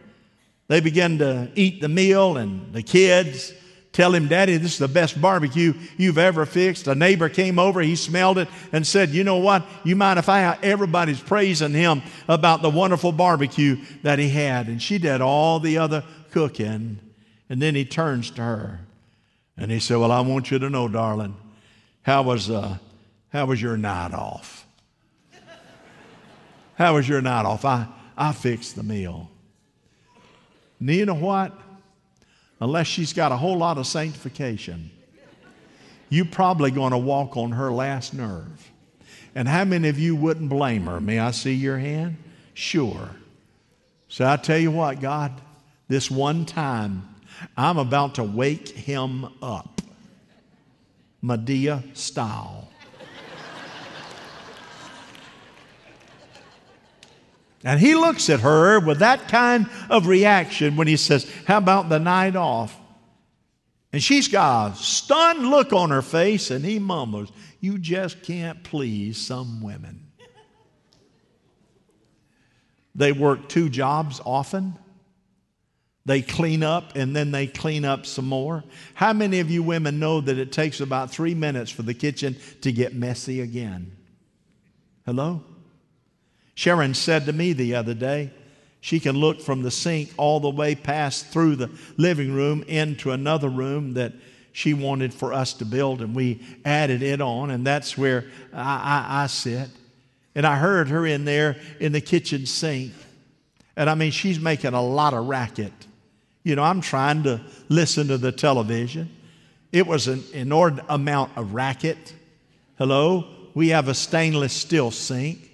they 0.68 0.80
begin 0.80 1.18
to 1.18 1.50
eat 1.54 1.80
the 1.80 1.88
meal, 1.88 2.36
and 2.36 2.72
the 2.72 2.82
kids 2.82 3.52
tell 3.96 4.14
him, 4.14 4.28
Daddy, 4.28 4.59
this 4.59 4.74
is 4.74 4.78
the 4.78 4.88
best 4.88 5.18
barbecue 5.18 5.72
you've 5.96 6.18
ever 6.18 6.44
fixed. 6.44 6.87
A 6.87 6.94
neighbor 6.94 7.30
came 7.30 7.59
over, 7.59 7.80
he 7.80 7.96
smelled 7.96 8.37
it, 8.37 8.46
and 8.70 8.87
said, 8.87 9.09
You 9.09 9.24
know 9.24 9.38
what? 9.38 9.66
You 9.85 9.96
mind 9.96 10.18
if 10.18 10.28
I, 10.28 10.59
everybody's 10.62 11.18
praising 11.18 11.72
him 11.72 12.02
about 12.28 12.61
the 12.61 12.68
wonderful 12.68 13.11
barbecue 13.11 13.78
that 14.02 14.18
he 14.18 14.28
had. 14.28 14.66
And 14.66 14.82
she 14.82 14.98
did 14.98 15.22
all 15.22 15.61
the 15.61 15.78
other 15.78 16.04
cooking. 16.30 16.98
And 17.48 17.62
then 17.62 17.74
he 17.74 17.87
turns 17.87 18.30
to 18.32 18.42
her 18.42 18.80
and 19.56 19.70
he 19.70 19.80
said, 19.80 19.96
Well, 19.96 20.12
I 20.12 20.20
want 20.20 20.50
you 20.50 20.59
to 20.59 20.68
know, 20.68 20.88
darling, 20.88 21.35
how 22.02 22.22
was, 22.22 22.50
uh, 22.50 22.76
how 23.30 23.46
was 23.46 23.62
your 23.62 23.78
night 23.78 24.12
off? 24.12 24.66
How 26.74 26.94
was 26.94 27.09
your 27.09 27.22
night 27.22 27.46
off? 27.46 27.64
I, 27.64 27.87
I 28.14 28.32
fixed 28.32 28.76
the 28.76 28.82
meal. 28.82 29.30
And 30.78 30.90
you 30.90 31.06
know 31.06 31.14
what? 31.14 31.59
Unless 32.60 32.86
she's 32.86 33.12
got 33.12 33.32
a 33.32 33.36
whole 33.36 33.58
lot 33.58 33.78
of 33.78 33.86
sanctification, 33.86 34.90
you're 36.08 36.24
probably 36.24 36.70
going 36.70 36.92
to 36.92 36.98
walk 36.98 37.36
on 37.36 37.52
her 37.52 37.70
last 37.70 38.14
nerve. 38.14 38.70
And 39.34 39.46
how 39.46 39.64
many 39.64 39.88
of 39.88 39.98
you 39.98 40.16
wouldn't 40.16 40.48
blame 40.48 40.86
her? 40.86 41.00
May 41.00 41.18
I 41.18 41.32
see 41.32 41.52
your 41.52 41.78
hand? 41.78 42.16
Sure. 42.54 43.10
So 44.08 44.26
I 44.26 44.36
tell 44.36 44.58
you 44.58 44.70
what, 44.70 45.00
God, 45.00 45.32
this 45.88 46.10
one 46.10 46.46
time, 46.46 47.06
I'm 47.56 47.76
about 47.76 48.14
to 48.14 48.24
wake 48.24 48.68
him 48.68 49.26
up. 49.42 49.82
Madea 51.22 51.94
style. 51.94 52.65
And 57.66 57.81
he 57.81 57.96
looks 57.96 58.31
at 58.31 58.40
her 58.40 58.79
with 58.79 59.00
that 59.00 59.26
kind 59.26 59.68
of 59.90 60.07
reaction 60.07 60.76
when 60.76 60.87
he 60.87 60.96
says, 60.96 61.29
How 61.46 61.59
about 61.59 61.88
the 61.88 61.98
night 61.98 62.37
off? 62.37 62.79
And 63.92 64.00
she's 64.00 64.29
got 64.29 64.70
a 64.70 64.76
stunned 64.76 65.50
look 65.50 65.72
on 65.72 65.90
her 65.90 66.00
face, 66.00 66.52
and 66.52 66.64
he 66.64 66.79
mumbles, 66.79 67.33
You 67.59 67.79
just 67.79 68.22
can't 68.22 68.62
please 68.62 69.18
some 69.18 69.62
women. 69.62 70.07
They 72.94 73.11
work 73.11 73.48
two 73.48 73.68
jobs 73.68 74.20
often. 74.24 74.79
They 76.05 76.22
clean 76.22 76.62
up 76.62 76.94
and 76.94 77.16
then 77.16 77.33
they 77.33 77.48
clean 77.48 77.85
up 77.85 78.07
some 78.07 78.29
more. 78.29 78.62
How 78.94 79.12
many 79.12 79.40
of 79.40 79.50
you 79.50 79.64
women 79.64 79.98
know 79.98 80.20
that 80.20 80.38
it 80.38 80.52
takes 80.52 80.81
about 80.81 81.11
three 81.11 81.35
minutes 81.35 81.72
for 81.72 81.83
the 81.83 81.94
kitchen 81.94 82.37
to 82.61 82.70
get 82.70 82.94
messy 82.94 83.40
again? 83.40 83.90
Hello? 85.05 85.42
Sharon 86.56 86.94
said 86.94 87.26
to 87.26 87.32
me 87.34 87.52
the 87.52 87.74
other 87.74 87.92
day, 87.94 88.30
she 88.80 88.98
can 88.98 89.14
look 89.14 89.42
from 89.42 89.62
the 89.62 89.70
sink 89.70 90.10
all 90.16 90.40
the 90.40 90.50
way 90.50 90.74
past 90.74 91.26
through 91.26 91.56
the 91.56 91.70
living 91.96 92.32
room 92.32 92.64
into 92.66 93.12
another 93.12 93.48
room 93.48 93.94
that 93.94 94.14
she 94.52 94.72
wanted 94.72 95.12
for 95.12 95.34
us 95.34 95.52
to 95.54 95.66
build, 95.66 96.00
and 96.00 96.14
we 96.14 96.40
added 96.64 97.02
it 97.02 97.20
on, 97.20 97.50
and 97.50 97.66
that's 97.66 97.98
where 97.98 98.24
I, 98.54 99.04
I, 99.10 99.24
I 99.24 99.26
sit. 99.26 99.68
And 100.34 100.46
I 100.46 100.56
heard 100.56 100.88
her 100.88 101.06
in 101.06 101.26
there 101.26 101.56
in 101.78 101.92
the 101.92 102.00
kitchen 102.00 102.46
sink. 102.46 102.94
And 103.76 103.90
I 103.90 103.94
mean, 103.94 104.12
she's 104.12 104.40
making 104.40 104.72
a 104.72 104.82
lot 104.82 105.12
of 105.12 105.26
racket. 105.26 105.74
You 106.42 106.56
know, 106.56 106.62
I'm 106.62 106.80
trying 106.80 107.22
to 107.24 107.42
listen 107.68 108.08
to 108.08 108.16
the 108.16 108.32
television. 108.32 109.14
It 109.72 109.86
was 109.86 110.08
an 110.08 110.24
inordinate 110.32 110.86
amount 110.88 111.36
of 111.36 111.52
racket. 111.52 112.14
Hello? 112.78 113.26
We 113.52 113.68
have 113.68 113.88
a 113.88 113.94
stainless 113.94 114.54
steel 114.54 114.90
sink. 114.90 115.50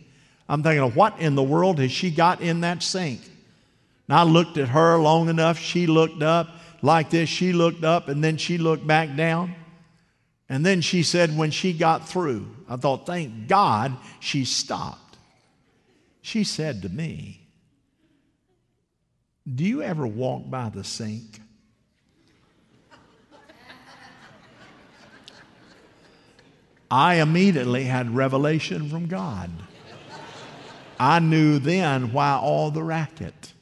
I'm 0.49 0.63
thinking, 0.63 0.91
what 0.93 1.19
in 1.19 1.35
the 1.35 1.43
world 1.43 1.79
has 1.79 1.93
she 1.93 2.11
got 2.11 2.41
in 2.41 2.61
that 2.61 2.83
sink? 2.83 3.21
And 4.09 4.17
I 4.17 4.25
looked 4.25 4.59
at 4.59 4.69
her 4.69 4.99
long 4.99 5.29
enough. 5.29 5.59
She 5.59 5.87
looked 5.87 6.23
up 6.23 6.49
like 6.83 7.11
this. 7.11 7.29
She 7.29 7.53
looked 7.53 7.85
up 7.85 8.09
and 8.09 8.23
then 8.23 8.37
she 8.37 8.59
looked 8.59 8.87
back 8.87 9.17
down. 9.17 9.55
And 10.49 10.67
then 10.67 10.81
she 10.81 11.03
said, 11.03 11.37
when 11.37 11.51
she 11.51 11.73
got 11.73 12.09
through, 12.09 12.47
I 12.69 12.77
thought, 12.77 13.07
thank 13.07 13.49
God 13.49 13.97
she 14.21 14.45
stopped. 14.45 15.17
She 16.21 16.45
said 16.45 16.83
to 16.83 16.89
me, 16.89 17.41
Do 19.53 19.65
you 19.65 19.83
ever 19.83 20.07
walk 20.07 20.51
by 20.51 20.69
the 20.69 20.85
sink? 20.85 21.41
I 26.91 27.15
immediately 27.15 27.85
had 27.85 28.15
revelation 28.15 28.91
from 28.91 29.07
God. 29.07 29.51
I 31.03 31.19
knew 31.19 31.59
then 31.59 32.13
why 32.13 32.35
all 32.35 32.71
the 32.71 32.85
racket. 32.85 33.53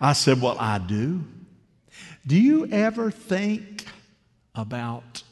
I 0.00 0.12
said, 0.12 0.40
Well, 0.40 0.56
I 0.56 0.78
do. 0.78 1.24
Do 2.24 2.40
you 2.40 2.68
ever 2.70 3.10
think 3.10 3.84
about 4.54 5.24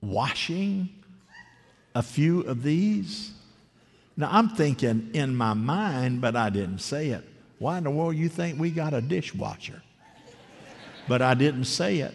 washing 0.00 0.88
a 1.94 2.02
few 2.02 2.40
of 2.40 2.62
these? 2.62 3.32
Now, 4.16 4.30
I'm 4.32 4.48
thinking 4.48 5.10
in 5.12 5.36
my 5.36 5.52
mind, 5.52 6.22
but 6.22 6.34
I 6.34 6.48
didn't 6.48 6.78
say 6.78 7.10
it. 7.10 7.28
Why 7.58 7.76
in 7.76 7.84
the 7.84 7.90
world 7.90 8.16
you 8.16 8.30
think 8.30 8.58
we 8.58 8.70
got 8.70 8.94
a 8.94 9.02
dishwasher? 9.02 9.82
But 11.06 11.20
I 11.20 11.34
didn't 11.34 11.66
say 11.66 11.98
it. 11.98 12.14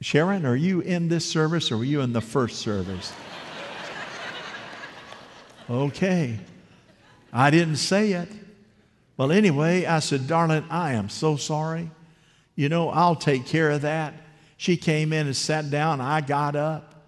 Sharon, 0.00 0.46
are 0.46 0.54
you 0.54 0.82
in 0.82 1.08
this 1.08 1.28
service 1.28 1.72
or 1.72 1.78
were 1.78 1.84
you 1.84 2.00
in 2.00 2.12
the 2.12 2.20
first 2.20 2.60
service? 2.60 3.12
Okay. 5.70 6.36
I 7.32 7.50
didn't 7.50 7.76
say 7.76 8.12
it. 8.12 8.28
Well, 9.16 9.30
anyway, 9.30 9.86
I 9.86 10.00
said, 10.00 10.26
Darling, 10.26 10.64
I 10.68 10.94
am 10.94 11.08
so 11.08 11.36
sorry. 11.36 11.90
You 12.56 12.68
know, 12.68 12.90
I'll 12.90 13.14
take 13.14 13.46
care 13.46 13.70
of 13.70 13.82
that. 13.82 14.14
She 14.56 14.76
came 14.76 15.12
in 15.12 15.26
and 15.26 15.36
sat 15.36 15.70
down. 15.70 16.00
I 16.00 16.22
got 16.22 16.56
up. 16.56 17.06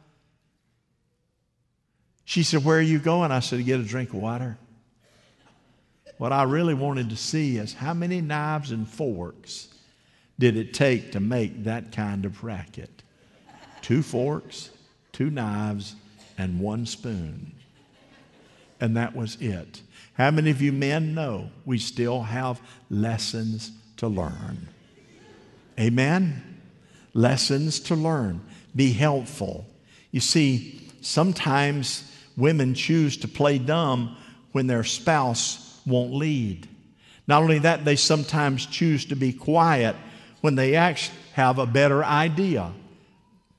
She 2.24 2.44
said, 2.44 2.64
Where 2.64 2.78
are 2.78 2.80
you 2.80 2.98
going? 2.98 3.32
I 3.32 3.40
said, 3.40 3.64
get 3.64 3.80
a 3.80 3.82
drink 3.82 4.10
of 4.10 4.16
water. 4.16 4.56
What 6.18 6.32
I 6.32 6.44
really 6.44 6.74
wanted 6.74 7.10
to 7.10 7.16
see 7.16 7.56
is 7.56 7.74
how 7.74 7.94
many 7.94 8.20
knives 8.20 8.70
and 8.70 8.88
forks 8.88 9.68
did 10.38 10.56
it 10.56 10.72
take 10.72 11.12
to 11.12 11.20
make 11.20 11.64
that 11.64 11.90
kind 11.90 12.24
of 12.24 12.44
racket? 12.44 13.02
Two 13.80 14.02
forks, 14.02 14.70
two 15.10 15.30
knives, 15.30 15.96
and 16.38 16.60
one 16.60 16.86
spoon 16.86 17.52
and 18.82 18.96
that 18.96 19.14
was 19.14 19.40
it. 19.40 19.80
How 20.14 20.32
many 20.32 20.50
of 20.50 20.60
you 20.60 20.72
men 20.72 21.14
know 21.14 21.50
we 21.64 21.78
still 21.78 22.20
have 22.20 22.60
lessons 22.90 23.70
to 23.98 24.08
learn? 24.08 24.68
Amen? 25.78 26.60
Lessons 27.14 27.78
to 27.78 27.94
learn. 27.94 28.40
Be 28.74 28.92
helpful. 28.92 29.64
You 30.10 30.18
see, 30.18 30.90
sometimes 31.00 32.12
women 32.36 32.74
choose 32.74 33.16
to 33.18 33.28
play 33.28 33.58
dumb 33.58 34.16
when 34.50 34.66
their 34.66 34.82
spouse 34.82 35.80
won't 35.86 36.12
lead. 36.12 36.68
Not 37.28 37.40
only 37.40 37.60
that, 37.60 37.84
they 37.84 37.94
sometimes 37.94 38.66
choose 38.66 39.04
to 39.06 39.14
be 39.14 39.32
quiet 39.32 39.94
when 40.40 40.56
they 40.56 40.74
actually 40.74 41.18
have 41.34 41.60
a 41.60 41.66
better 41.66 42.04
idea. 42.04 42.72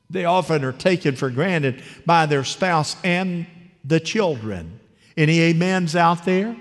They 0.09 0.25
often 0.25 0.65
are 0.65 0.73
taken 0.73 1.15
for 1.15 1.29
granted 1.29 1.81
by 2.05 2.25
their 2.25 2.43
spouse 2.43 2.97
and 3.05 3.45
the 3.85 4.01
children. 4.01 4.81
Any 5.15 5.51
amens 5.51 5.95
out 5.95 6.25
there? 6.25 6.55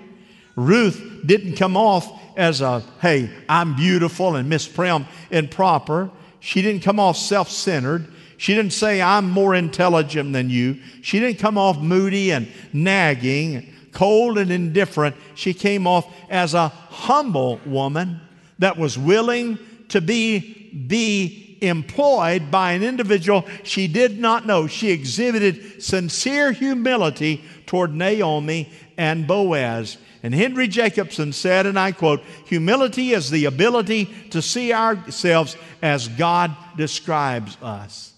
Ruth 0.55 1.21
didn't 1.25 1.55
come 1.55 1.75
off 1.75 2.11
as 2.37 2.61
a, 2.61 2.81
hey, 3.01 3.29
I'm 3.49 3.75
beautiful 3.75 4.35
and 4.35 4.49
Miss 4.49 4.67
Prim 4.67 5.05
and 5.31 5.49
proper. 5.49 6.11
She 6.39 6.61
didn't 6.61 6.83
come 6.83 6.99
off 6.99 7.17
self 7.17 7.49
centered. 7.49 8.07
She 8.37 8.53
didn't 8.53 8.73
say, 8.73 9.01
I'm 9.01 9.29
more 9.29 9.55
intelligent 9.55 10.33
than 10.33 10.49
you. 10.49 10.79
She 11.01 11.19
didn't 11.19 11.39
come 11.39 11.57
off 11.57 11.77
moody 11.77 12.31
and 12.31 12.47
nagging, 12.73 13.73
cold 13.93 14.37
and 14.37 14.51
indifferent. 14.51 15.15
She 15.35 15.53
came 15.53 15.87
off 15.87 16.13
as 16.29 16.53
a 16.53 16.67
humble 16.67 17.59
woman 17.65 18.19
that 18.59 18.77
was 18.77 18.97
willing 18.97 19.57
to 19.89 20.01
be, 20.01 20.85
be 20.87 21.57
employed 21.61 22.51
by 22.51 22.73
an 22.73 22.83
individual 22.83 23.45
she 23.63 23.87
did 23.87 24.19
not 24.19 24.45
know. 24.45 24.67
She 24.67 24.91
exhibited 24.91 25.81
sincere 25.81 26.51
humility 26.51 27.43
toward 27.73 27.95
Naomi 27.95 28.71
and 28.99 29.25
Boaz. 29.25 29.97
And 30.21 30.31
Henry 30.31 30.67
Jacobson 30.67 31.33
said, 31.33 31.65
and 31.65 31.79
I 31.79 31.91
quote, 31.91 32.21
humility 32.45 33.13
is 33.13 33.31
the 33.31 33.45
ability 33.45 34.05
to 34.29 34.43
see 34.43 34.71
ourselves 34.71 35.57
as 35.81 36.07
God 36.07 36.55
describes 36.77 37.57
us. 37.63 38.13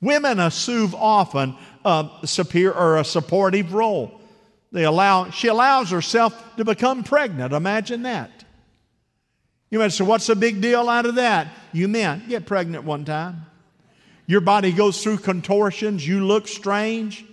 Women 0.00 0.40
assume 0.40 0.94
often 0.94 1.54
a 1.84 2.08
superior 2.24 2.72
or 2.72 2.96
a 2.96 3.04
supportive 3.04 3.74
role. 3.74 4.22
They 4.72 4.84
allow, 4.84 5.28
she 5.28 5.48
allows 5.48 5.90
herself 5.90 6.56
to 6.56 6.64
become 6.64 7.04
pregnant. 7.04 7.52
Imagine 7.52 8.04
that. 8.04 8.30
You 9.68 9.80
might 9.80 9.92
say, 9.92 10.04
what's 10.04 10.28
the 10.28 10.34
big 10.34 10.62
deal 10.62 10.88
out 10.88 11.04
of 11.04 11.16
that? 11.16 11.48
You 11.74 11.88
men 11.88 12.24
get 12.26 12.46
pregnant 12.46 12.84
one 12.84 13.04
time. 13.04 13.44
Your 14.26 14.40
body 14.40 14.72
goes 14.72 15.02
through 15.02 15.18
contortions. 15.18 16.08
You 16.08 16.24
look 16.24 16.48
strange. 16.48 17.26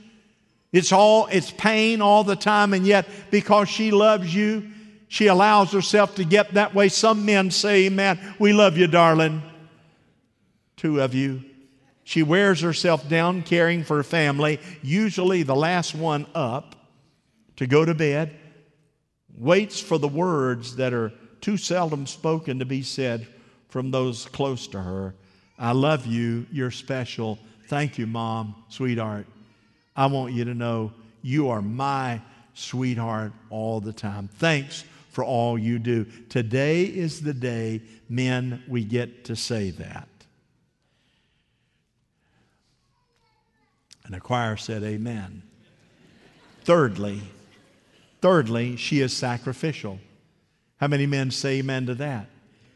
It's 0.71 0.91
all, 0.91 1.27
it's 1.27 1.51
pain 1.51 2.01
all 2.01 2.23
the 2.23 2.35
time, 2.35 2.73
and 2.73 2.85
yet 2.85 3.07
because 3.29 3.67
she 3.67 3.91
loves 3.91 4.33
you, 4.33 4.69
she 5.09 5.27
allows 5.27 5.73
herself 5.73 6.15
to 6.15 6.23
get 6.23 6.53
that 6.53 6.73
way. 6.73 6.87
Some 6.87 7.25
men 7.25 7.51
say, 7.51 7.87
Amen, 7.87 8.35
we 8.39 8.53
love 8.53 8.77
you, 8.77 8.87
darling. 8.87 9.41
Two 10.77 11.01
of 11.01 11.13
you. 11.13 11.43
She 12.03 12.23
wears 12.23 12.61
herself 12.61 13.07
down 13.07 13.43
caring 13.43 13.83
for 13.83 13.97
her 13.97 14.03
family, 14.03 14.59
usually 14.81 15.43
the 15.43 15.55
last 15.55 15.93
one 15.93 16.25
up 16.33 16.75
to 17.57 17.67
go 17.67 17.85
to 17.85 17.93
bed, 17.93 18.35
waits 19.37 19.79
for 19.79 19.97
the 19.97 20.07
words 20.07 20.77
that 20.77 20.93
are 20.93 21.11
too 21.41 21.57
seldom 21.57 22.07
spoken 22.07 22.59
to 22.59 22.65
be 22.65 22.81
said 22.81 23.27
from 23.69 23.91
those 23.91 24.25
close 24.25 24.67
to 24.67 24.81
her. 24.81 25.15
I 25.59 25.73
love 25.73 26.05
you. 26.07 26.47
You're 26.51 26.71
special. 26.71 27.37
Thank 27.67 27.97
you, 27.97 28.07
Mom, 28.07 28.55
sweetheart. 28.69 29.27
I 29.95 30.05
want 30.05 30.33
you 30.33 30.45
to 30.45 30.53
know 30.53 30.93
you 31.21 31.49
are 31.49 31.61
my 31.61 32.21
sweetheart 32.53 33.33
all 33.49 33.79
the 33.79 33.93
time. 33.93 34.29
Thanks 34.37 34.83
for 35.09 35.23
all 35.23 35.57
you 35.57 35.79
do. 35.79 36.05
Today 36.29 36.83
is 36.83 37.21
the 37.21 37.33
day, 37.33 37.81
men, 38.09 38.63
we 38.67 38.83
get 38.83 39.25
to 39.25 39.35
say 39.35 39.71
that. 39.71 40.07
And 44.05 44.13
the 44.13 44.19
choir 44.19 44.57
said, 44.57 44.83
Amen. 44.83 45.43
Thirdly, 46.63 47.21
thirdly, 48.21 48.75
she 48.75 49.01
is 49.01 49.15
sacrificial. 49.15 49.99
How 50.77 50.87
many 50.87 51.05
men 51.05 51.31
say 51.31 51.59
amen 51.59 51.87
to 51.87 51.95
that? 51.95 52.27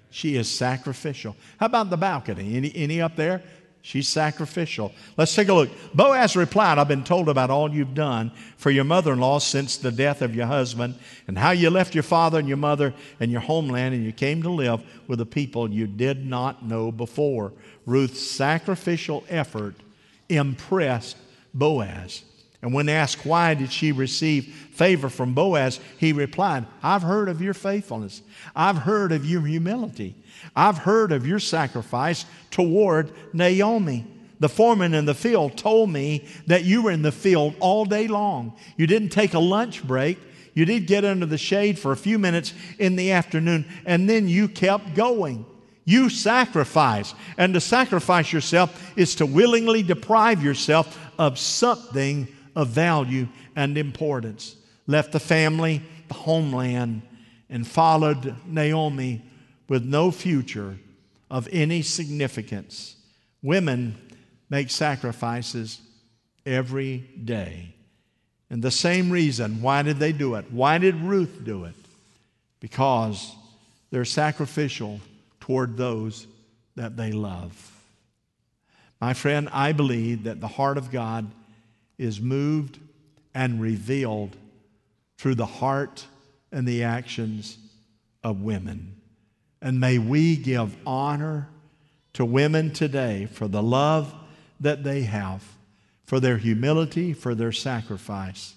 She 0.09 0.37
is 0.37 0.49
sacrificial. 0.49 1.35
How 1.59 1.65
about 1.65 1.89
the 1.89 1.97
balcony? 1.97 2.55
Any, 2.55 2.71
any 2.75 3.01
up 3.01 3.15
there? 3.15 3.43
She's 3.85 4.09
sacrificial. 4.09 4.91
Let's 5.15 5.35
take 5.35 5.47
a 5.47 5.53
look. 5.53 5.69
Boaz 5.93 6.35
replied, 6.35 6.79
I've 6.79 6.87
been 6.87 7.03
told 7.03 7.29
about 7.29 7.51
all 7.51 7.71
you've 7.71 7.93
done 7.93 8.31
for 8.57 8.71
your 8.71 8.83
mother 8.83 9.13
in 9.13 9.19
law 9.19 9.37
since 9.37 9.77
the 9.77 9.91
death 9.91 10.23
of 10.23 10.35
your 10.35 10.47
husband, 10.47 10.95
and 11.27 11.37
how 11.37 11.51
you 11.51 11.69
left 11.69 11.93
your 11.93 12.01
father 12.01 12.39
and 12.39 12.47
your 12.47 12.57
mother 12.57 12.95
and 13.19 13.31
your 13.31 13.41
homeland, 13.41 13.93
and 13.93 14.03
you 14.03 14.11
came 14.11 14.41
to 14.41 14.49
live 14.49 14.81
with 15.05 15.21
a 15.21 15.25
people 15.25 15.69
you 15.69 15.85
did 15.85 16.25
not 16.25 16.65
know 16.65 16.91
before. 16.91 17.53
Ruth's 17.85 18.27
sacrificial 18.27 19.23
effort 19.29 19.75
impressed 20.29 21.17
Boaz. 21.53 22.23
And 22.65 22.73
when 22.73 22.89
asked 22.89 23.27
why 23.27 23.53
did 23.53 23.71
she 23.71 23.91
receive 23.91 24.47
favor 24.71 25.07
from 25.07 25.35
Boaz, 25.35 25.79
he 25.99 26.13
replied, 26.13 26.65
I've 26.81 27.03
heard 27.03 27.29
of 27.29 27.39
your 27.39 27.53
faithfulness. 27.53 28.23
I've 28.55 28.77
heard 28.77 29.11
of 29.11 29.23
your 29.23 29.45
humility. 29.45 30.15
I've 30.55 30.79
heard 30.79 31.11
of 31.11 31.27
your 31.27 31.37
sacrifice 31.37 32.25
toward 32.49 33.11
Naomi. 33.33 34.07
The 34.39 34.49
foreman 34.49 34.95
in 34.95 35.05
the 35.05 35.13
field 35.13 35.57
told 35.57 35.91
me 35.91 36.27
that 36.47 36.63
you 36.63 36.81
were 36.81 36.89
in 36.89 37.03
the 37.03 37.11
field 37.11 37.53
all 37.59 37.85
day 37.85 38.07
long. 38.07 38.57
You 38.77 38.87
didn't 38.87 39.09
take 39.09 39.35
a 39.35 39.39
lunch 39.39 39.83
break. 39.83 40.17
You 40.55 40.65
did 40.65 40.87
get 40.87 41.05
under 41.05 41.27
the 41.27 41.37
shade 41.37 41.77
for 41.77 41.91
a 41.91 41.97
few 41.97 42.17
minutes 42.17 42.51
in 42.79 42.95
the 42.95 43.11
afternoon, 43.11 43.65
and 43.85 44.09
then 44.09 44.27
you 44.27 44.47
kept 44.47 44.95
going. 44.95 45.45
You 45.83 46.09
sacrifice. 46.09 47.13
And 47.37 47.53
to 47.53 47.61
sacrifice 47.61 48.33
yourself 48.33 48.91
is 48.97 49.13
to 49.17 49.27
willingly 49.27 49.83
deprive 49.83 50.43
yourself 50.43 50.99
of 51.19 51.37
something 51.37 52.27
of 52.55 52.69
value 52.69 53.27
and 53.55 53.77
importance. 53.77 54.55
Left 54.87 55.11
the 55.11 55.19
family, 55.19 55.81
the 56.07 56.13
homeland, 56.13 57.01
and 57.49 57.67
followed 57.67 58.35
Naomi 58.45 59.21
with 59.67 59.83
no 59.83 60.11
future 60.11 60.77
of 61.29 61.47
any 61.51 61.81
significance. 61.81 62.95
Women 63.41 63.95
make 64.49 64.69
sacrifices 64.69 65.81
every 66.45 66.97
day. 67.23 67.73
And 68.49 68.61
the 68.61 68.71
same 68.71 69.09
reason, 69.09 69.61
why 69.61 69.81
did 69.81 69.97
they 69.97 70.11
do 70.11 70.35
it? 70.35 70.51
Why 70.51 70.77
did 70.77 70.95
Ruth 70.95 71.43
do 71.43 71.65
it? 71.65 71.75
Because 72.59 73.35
they're 73.89 74.05
sacrificial 74.05 75.01
toward 75.39 75.77
those 75.77 76.27
that 76.75 76.95
they 76.95 77.11
love. 77.11 77.71
My 79.01 79.13
friend, 79.13 79.49
I 79.51 79.71
believe 79.71 80.23
that 80.23 80.41
the 80.41 80.47
heart 80.47 80.77
of 80.77 80.91
God 80.91 81.29
is 81.97 82.19
moved 82.19 82.79
and 83.33 83.61
revealed 83.61 84.35
through 85.17 85.35
the 85.35 85.45
heart 85.45 86.05
and 86.51 86.67
the 86.67 86.83
actions 86.83 87.57
of 88.23 88.41
women. 88.41 88.95
And 89.61 89.79
may 89.79 89.97
we 89.97 90.35
give 90.35 90.75
honor 90.85 91.49
to 92.13 92.25
women 92.25 92.71
today 92.71 93.25
for 93.25 93.47
the 93.47 93.63
love 93.63 94.13
that 94.59 94.83
they 94.83 95.01
have, 95.03 95.43
for 96.05 96.19
their 96.19 96.37
humility, 96.37 97.13
for 97.13 97.35
their 97.35 97.51
sacrifice, 97.51 98.55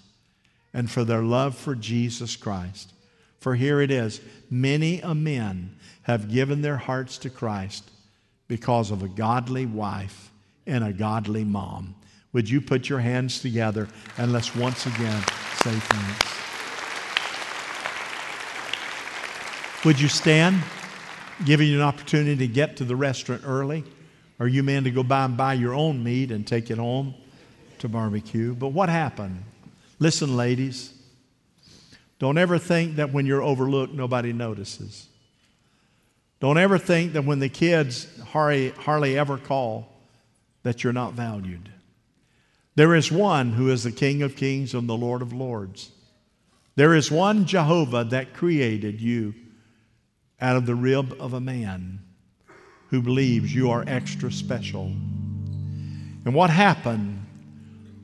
and 0.73 0.89
for 0.89 1.03
their 1.03 1.21
love 1.21 1.55
for 1.55 1.75
Jesus 1.75 2.35
Christ. 2.35 2.93
For 3.39 3.55
here 3.55 3.81
it 3.81 3.91
is 3.91 4.21
many 4.49 5.01
a 5.01 5.15
men 5.15 5.75
have 6.03 6.31
given 6.31 6.61
their 6.61 6.77
hearts 6.77 7.17
to 7.19 7.29
Christ 7.29 7.89
because 8.47 8.91
of 8.91 9.03
a 9.03 9.07
godly 9.07 9.65
wife 9.65 10.31
and 10.65 10.83
a 10.83 10.93
godly 10.93 11.43
mom. 11.43 11.95
Would 12.33 12.49
you 12.49 12.61
put 12.61 12.89
your 12.89 12.99
hands 12.99 13.41
together 13.41 13.87
and 14.17 14.31
let's 14.31 14.55
once 14.55 14.85
again 14.85 15.21
say 15.63 15.71
thanks? 15.71 16.35
Would 19.85 19.99
you 19.99 20.07
stand? 20.07 20.61
giving 21.45 21.69
you 21.69 21.75
an 21.75 21.83
opportunity 21.83 22.35
to 22.35 22.47
get 22.47 22.77
to 22.77 22.83
the 22.83 22.95
restaurant 22.95 23.43
early, 23.45 23.83
or 24.39 24.47
you 24.47 24.63
men 24.63 24.83
to 24.83 24.91
go 24.91 25.03
by 25.03 25.25
and 25.25 25.37
buy 25.37 25.53
your 25.53 25.73
own 25.73 26.03
meat 26.03 26.31
and 26.31 26.45
take 26.45 26.69
it 26.69 26.77
home 26.77 27.13
to 27.79 27.87
barbecue. 27.87 28.53
But 28.53 28.69
what 28.69 28.89
happened? 28.89 29.43
Listen, 29.99 30.35
ladies, 30.35 30.93
don't 32.19 32.37
ever 32.37 32.57
think 32.57 32.97
that 32.97 33.11
when 33.11 33.25
you're 33.25 33.41
overlooked, 33.41 33.93
nobody 33.93 34.33
notices. 34.33 35.07
Don't 36.39 36.57
ever 36.57 36.77
think 36.77 37.13
that 37.13 37.25
when 37.25 37.39
the 37.39 37.49
kids 37.49 38.07
hardly, 38.21 38.69
hardly 38.69 39.17
ever 39.17 39.37
call, 39.37 39.89
that 40.63 40.83
you're 40.83 40.93
not 40.93 41.13
valued. 41.13 41.69
There 42.79 42.95
is 42.95 43.11
one 43.11 43.51
who 43.51 43.69
is 43.71 43.83
the 43.83 43.91
King 43.91 44.21
of 44.21 44.37
kings 44.37 44.73
and 44.73 44.87
the 44.87 44.95
Lord 44.95 45.21
of 45.21 45.33
lords. 45.33 45.91
There 46.77 46.95
is 46.95 47.11
one 47.11 47.45
Jehovah 47.45 48.05
that 48.05 48.33
created 48.33 49.01
you 49.01 49.35
out 50.39 50.55
of 50.55 50.65
the 50.65 50.75
rib 50.75 51.13
of 51.19 51.33
a 51.33 51.41
man 51.41 51.99
who 52.87 53.01
believes 53.01 53.53
you 53.53 53.69
are 53.69 53.83
extra 53.85 54.31
special. 54.31 54.85
And 56.23 56.33
what 56.33 56.49
happened? 56.49 57.25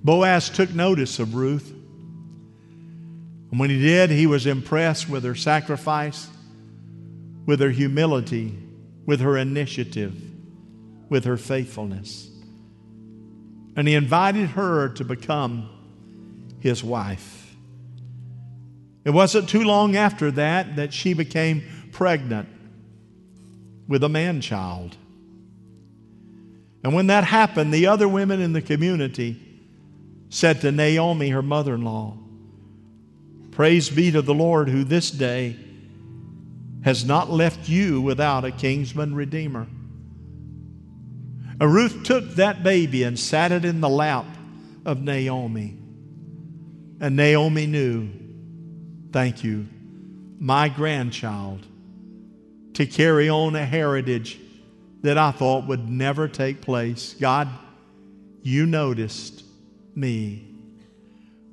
Boaz 0.04 0.50
took 0.50 0.76
notice 0.76 1.20
of 1.20 1.36
Ruth. 1.36 1.72
And 3.52 3.58
when 3.58 3.70
he 3.70 3.80
did, 3.80 4.10
he 4.10 4.28
was 4.28 4.46
impressed 4.46 5.08
with 5.08 5.24
her 5.24 5.36
sacrifice, 5.36 6.28
with 7.46 7.62
her 7.62 7.72
humility, 7.72 8.60
with 9.06 9.22
her 9.22 9.38
initiative, 9.38 10.22
with 11.08 11.24
her 11.24 11.38
faithfulness. 11.38 12.35
And 13.76 13.88
he 13.88 13.94
invited 13.94 14.50
her 14.52 14.90
to 14.90 15.04
become 15.04 15.70
his 16.60 16.84
wife. 16.84 17.56
It 19.04 19.12
wasn't 19.12 19.50
too 19.50 19.64
long 19.64 19.96
after 19.96 20.32
that 20.32 20.78
that 20.78 20.94
she 20.94 21.14
became 21.14 21.64
pregnant 21.92 22.50
with 23.88 24.04
a 24.04 24.10
man 24.10 24.42
child. 24.42 24.98
And 26.84 26.94
when 26.94 27.08
that 27.08 27.24
happened, 27.24 27.74
the 27.74 27.88
other 27.88 28.08
women 28.08 28.42
in 28.42 28.54
the 28.54 28.62
community 28.62 29.42
said 30.30 30.62
to 30.62 30.72
Naomi, 30.72 31.30
her 31.30 31.42
mother 31.42 31.76
in 31.76 31.84
law, 31.84 32.18
Praise 33.52 33.90
be 33.90 34.12
to 34.12 34.22
the 34.22 34.34
Lord 34.34 34.68
who 34.68 34.84
this 34.84 35.12
day 35.12 35.56
has 36.84 37.06
not 37.06 37.32
left 37.32 37.70
you 37.70 38.02
without 38.02 38.44
a 38.44 38.52
kinsman 38.52 39.16
redeemer. 39.16 39.66
And 41.60 41.74
Ruth 41.74 42.04
took 42.04 42.32
that 42.36 42.64
baby 42.64 43.04
and 43.04 43.18
sat 43.18 43.52
it 43.52 43.64
in 43.64 43.82
the 43.82 43.90
lap 43.90 44.26
of 44.86 45.02
Naomi. 45.02 45.78
And 47.00 47.16
Naomi 47.16 47.66
knew, 47.66 48.10
thank 49.12 49.44
you, 49.44 49.68
my 50.40 50.70
grandchild 50.70 51.66
to 52.74 52.86
carry 52.86 53.30
on 53.30 53.56
a 53.56 53.66
heritage 53.66 54.38
that 55.02 55.18
I 55.18 55.32
thought 55.32 55.68
would 55.68 55.90
never 55.90 56.28
take 56.28 56.62
place. 56.62 57.16
God, 57.20 57.48
you 58.42 58.66
noticed 58.66 59.44
me. 59.96 60.46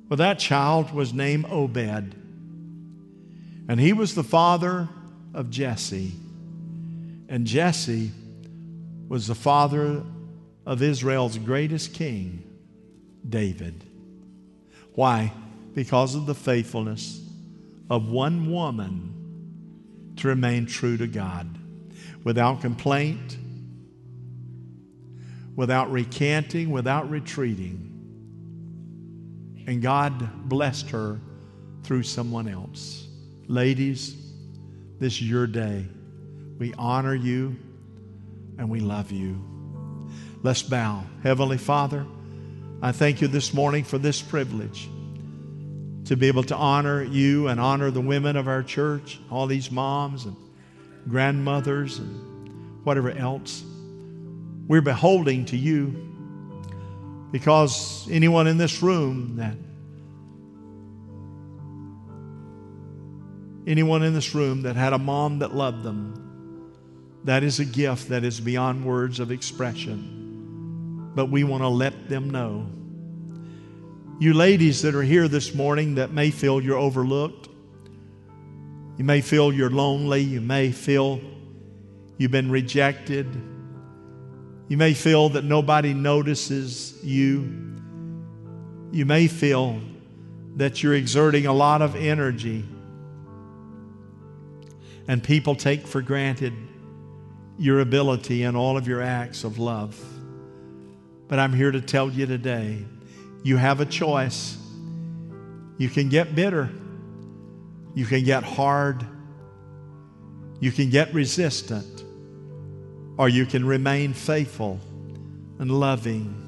Well, 0.09 0.17
that 0.17 0.37
child 0.37 0.91
was 0.91 1.13
named 1.13 1.45
Obed, 1.49 2.15
and 3.69 3.79
he 3.79 3.93
was 3.93 4.15
the 4.15 4.23
father 4.23 4.89
of 5.33 5.49
Jesse. 5.49 6.11
And 7.29 7.47
Jesse 7.47 8.11
was 9.13 9.27
the 9.27 9.35
father 9.35 10.01
of 10.65 10.81
Israel's 10.81 11.37
greatest 11.37 11.93
king, 11.93 12.43
David. 13.29 13.83
Why? 14.95 15.31
Because 15.75 16.15
of 16.15 16.25
the 16.25 16.33
faithfulness 16.33 17.21
of 17.91 18.09
one 18.09 18.49
woman 18.51 20.13
to 20.15 20.29
remain 20.29 20.65
true 20.65 20.97
to 20.97 21.05
God 21.05 21.47
without 22.23 22.61
complaint, 22.61 23.37
without 25.55 25.91
recanting, 25.91 26.71
without 26.71 27.07
retreating. 27.07 27.91
And 29.67 29.79
God 29.79 30.49
blessed 30.49 30.89
her 30.89 31.19
through 31.83 32.01
someone 32.01 32.47
else. 32.47 33.05
Ladies, 33.45 34.15
this 34.97 35.13
is 35.13 35.29
your 35.29 35.45
day. 35.45 35.85
We 36.57 36.73
honor 36.79 37.13
you 37.13 37.55
and 38.57 38.69
we 38.69 38.79
love 38.79 39.11
you. 39.11 39.41
Let's 40.41 40.61
bow. 40.61 41.03
Heavenly 41.23 41.57
Father, 41.57 42.05
I 42.81 42.91
thank 42.91 43.21
you 43.21 43.27
this 43.27 43.53
morning 43.53 43.83
for 43.83 43.97
this 43.97 44.21
privilege 44.21 44.89
to 46.05 46.17
be 46.17 46.27
able 46.27 46.43
to 46.43 46.55
honor 46.55 47.01
you 47.01 47.47
and 47.47 47.59
honor 47.59 47.91
the 47.91 48.01
women 48.01 48.35
of 48.35 48.47
our 48.47 48.61
church, 48.61 49.19
all 49.31 49.47
these 49.47 49.71
moms 49.71 50.25
and 50.25 50.35
grandmothers 51.07 51.99
and 51.99 52.85
whatever 52.85 53.11
else. 53.11 53.63
We're 54.67 54.81
beholding 54.81 55.45
to 55.45 55.57
you 55.57 56.11
because 57.31 58.07
anyone 58.11 58.47
in 58.47 58.57
this 58.57 58.83
room 58.83 59.37
that 59.37 59.55
anyone 63.65 64.03
in 64.03 64.13
this 64.13 64.35
room 64.35 64.63
that 64.63 64.75
had 64.75 64.93
a 64.93 64.97
mom 64.97 65.39
that 65.39 65.55
loved 65.55 65.83
them, 65.83 66.22
that 67.25 67.43
is 67.43 67.59
a 67.59 67.65
gift 67.65 68.09
that 68.09 68.23
is 68.23 68.39
beyond 68.39 68.85
words 68.85 69.19
of 69.19 69.31
expression. 69.31 71.11
But 71.15 71.27
we 71.27 71.43
want 71.43 71.63
to 71.63 71.67
let 71.67 72.09
them 72.09 72.29
know 72.29 72.67
You 74.19 74.33
ladies 74.33 74.81
that 74.83 74.95
are 74.95 75.03
here 75.03 75.27
this 75.27 75.53
morning 75.53 75.95
that 75.95 76.11
may 76.11 76.31
feel 76.31 76.61
you're 76.61 76.77
overlooked, 76.77 77.49
you 78.97 79.03
may 79.03 79.21
feel 79.21 79.51
you're 79.51 79.69
lonely, 79.71 80.21
you 80.21 80.39
may 80.39 80.71
feel 80.71 81.19
you've 82.17 82.31
been 82.31 82.51
rejected, 82.51 83.27
you 84.69 84.77
may 84.77 84.93
feel 84.93 85.29
that 85.29 85.43
nobody 85.43 85.93
notices 85.93 87.03
you, 87.03 87.75
you 88.91 89.05
may 89.05 89.27
feel 89.27 89.81
that 90.55 90.83
you're 90.83 90.93
exerting 90.93 91.47
a 91.47 91.53
lot 91.53 91.81
of 91.81 91.95
energy 91.95 92.63
and 95.07 95.23
people 95.23 95.55
take 95.55 95.85
for 95.87 96.01
granted 96.01 96.53
your 97.57 97.79
ability 97.79 98.43
and 98.43 98.57
all 98.57 98.77
of 98.77 98.87
your 98.87 99.01
acts 99.01 99.43
of 99.43 99.59
love. 99.59 99.99
But 101.27 101.39
I'm 101.39 101.53
here 101.53 101.71
to 101.71 101.81
tell 101.81 102.09
you 102.09 102.25
today 102.25 102.85
you 103.43 103.57
have 103.57 103.81
a 103.81 103.85
choice. 103.85 104.57
You 105.77 105.89
can 105.89 106.09
get 106.09 106.35
bitter, 106.35 106.69
you 107.93 108.05
can 108.05 108.23
get 108.23 108.43
hard, 108.43 109.05
you 110.59 110.71
can 110.71 110.89
get 110.89 111.13
resistant, 111.13 112.03
or 113.17 113.27
you 113.27 113.45
can 113.45 113.65
remain 113.65 114.13
faithful 114.13 114.79
and 115.59 115.71
loving. 115.71 116.39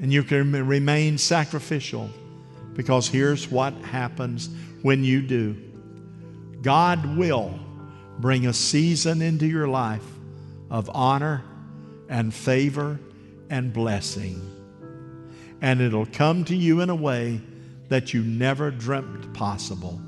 And 0.00 0.12
you 0.12 0.22
can 0.22 0.52
remain 0.66 1.18
sacrificial 1.18 2.10
because 2.74 3.08
here's 3.08 3.50
what 3.50 3.72
happens 3.74 4.50
when 4.82 5.02
you 5.02 5.22
do 5.22 5.56
God 6.60 7.16
will 7.16 7.58
bring 8.18 8.46
a 8.46 8.52
season 8.52 9.22
into 9.22 9.46
your 9.46 9.68
life 9.68 10.04
of 10.70 10.90
honor 10.92 11.42
and 12.08 12.32
favor 12.32 12.98
and 13.50 13.72
blessing. 13.72 14.40
And 15.60 15.80
it'll 15.80 16.06
come 16.06 16.44
to 16.46 16.56
you 16.56 16.80
in 16.80 16.90
a 16.90 16.94
way 16.94 17.40
that 17.88 18.12
you 18.12 18.22
never 18.22 18.70
dreamt 18.70 19.32
possible. 19.34 20.00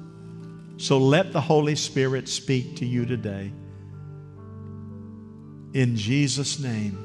So 0.77 0.99
let 0.99 1.33
the 1.33 1.41
Holy 1.41 1.75
Spirit 1.75 2.29
speak 2.29 2.77
to 2.77 2.87
you 2.87 3.07
today. 3.07 3.53
In 5.73 5.97
Jesus' 5.97 6.59
name. 6.59 7.03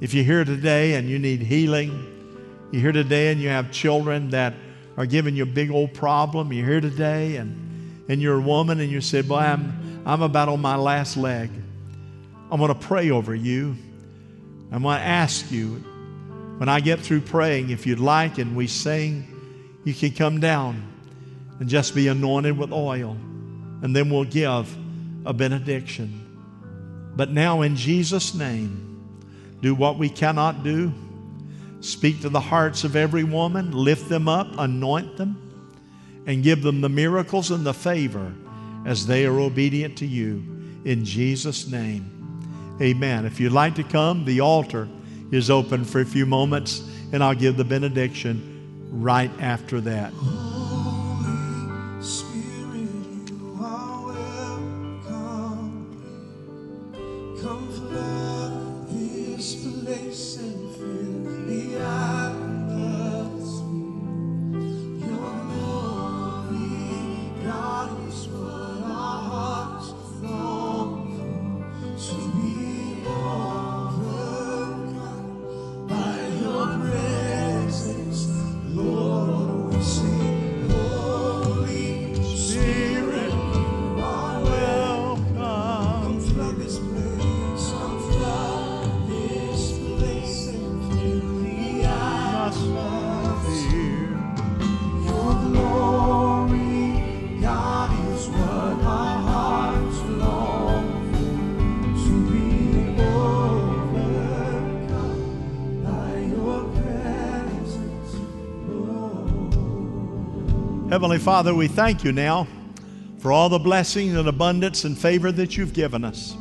If 0.00 0.14
you're 0.14 0.24
here 0.24 0.44
today 0.44 0.94
and 0.94 1.08
you 1.08 1.18
need 1.18 1.42
healing, 1.42 1.90
you're 2.72 2.82
here 2.82 2.92
today 2.92 3.30
and 3.30 3.40
you 3.40 3.48
have 3.48 3.70
children 3.70 4.30
that 4.30 4.54
are 4.96 5.06
giving 5.06 5.36
you 5.36 5.44
a 5.44 5.46
big 5.46 5.70
old 5.70 5.94
problem, 5.94 6.52
you're 6.52 6.66
here 6.66 6.80
today 6.80 7.36
and, 7.36 7.71
and 8.08 8.20
you're 8.20 8.38
a 8.38 8.40
woman 8.40 8.80
and 8.80 8.90
you 8.90 9.00
said, 9.00 9.28
Boy, 9.28 9.36
I'm, 9.36 10.02
I'm 10.04 10.22
about 10.22 10.48
on 10.48 10.60
my 10.60 10.76
last 10.76 11.16
leg. 11.16 11.50
I'm 12.50 12.58
going 12.58 12.68
to 12.68 12.86
pray 12.86 13.10
over 13.10 13.34
you. 13.34 13.76
I'm 14.70 14.82
going 14.82 14.98
to 14.98 15.04
ask 15.04 15.50
you, 15.50 15.76
when 16.58 16.68
I 16.68 16.80
get 16.80 17.00
through 17.00 17.22
praying, 17.22 17.70
if 17.70 17.86
you'd 17.86 18.00
like 18.00 18.38
and 18.38 18.54
we 18.54 18.66
sing, 18.66 19.26
you 19.84 19.94
can 19.94 20.12
come 20.12 20.40
down 20.40 20.82
and 21.60 21.68
just 21.68 21.94
be 21.94 22.08
anointed 22.08 22.56
with 22.56 22.72
oil. 22.72 23.16
And 23.82 23.96
then 23.96 24.10
we'll 24.10 24.24
give 24.24 24.76
a 25.24 25.32
benediction. 25.32 26.18
But 27.14 27.30
now, 27.30 27.62
in 27.62 27.76
Jesus' 27.76 28.34
name, 28.34 28.92
do 29.60 29.74
what 29.74 29.98
we 29.98 30.08
cannot 30.08 30.62
do. 30.62 30.92
Speak 31.80 32.22
to 32.22 32.28
the 32.28 32.40
hearts 32.40 32.84
of 32.84 32.96
every 32.96 33.24
woman, 33.24 33.72
lift 33.72 34.08
them 34.08 34.28
up, 34.28 34.48
anoint 34.58 35.16
them, 35.16 35.51
and 36.26 36.42
give 36.42 36.62
them 36.62 36.80
the 36.80 36.88
miracles 36.88 37.50
and 37.50 37.64
the 37.64 37.74
favor 37.74 38.32
as 38.84 39.06
they 39.06 39.26
are 39.26 39.40
obedient 39.40 39.96
to 39.98 40.06
you. 40.06 40.42
In 40.84 41.04
Jesus' 41.04 41.66
name, 41.66 42.76
amen. 42.80 43.24
If 43.24 43.38
you'd 43.40 43.52
like 43.52 43.74
to 43.76 43.84
come, 43.84 44.24
the 44.24 44.40
altar 44.40 44.88
is 45.30 45.50
open 45.50 45.84
for 45.84 46.00
a 46.00 46.06
few 46.06 46.26
moments, 46.26 46.88
and 47.12 47.22
I'll 47.22 47.34
give 47.34 47.56
the 47.56 47.64
benediction 47.64 48.88
right 48.90 49.30
after 49.40 49.80
that. 49.82 50.12
Father, 111.42 111.56
we 111.56 111.66
thank 111.66 112.04
you 112.04 112.12
now 112.12 112.46
for 113.18 113.32
all 113.32 113.48
the 113.48 113.58
blessings 113.58 114.14
and 114.14 114.28
abundance 114.28 114.84
and 114.84 114.96
favor 114.96 115.32
that 115.32 115.56
you've 115.56 115.72
given 115.72 116.04
us. 116.04 116.36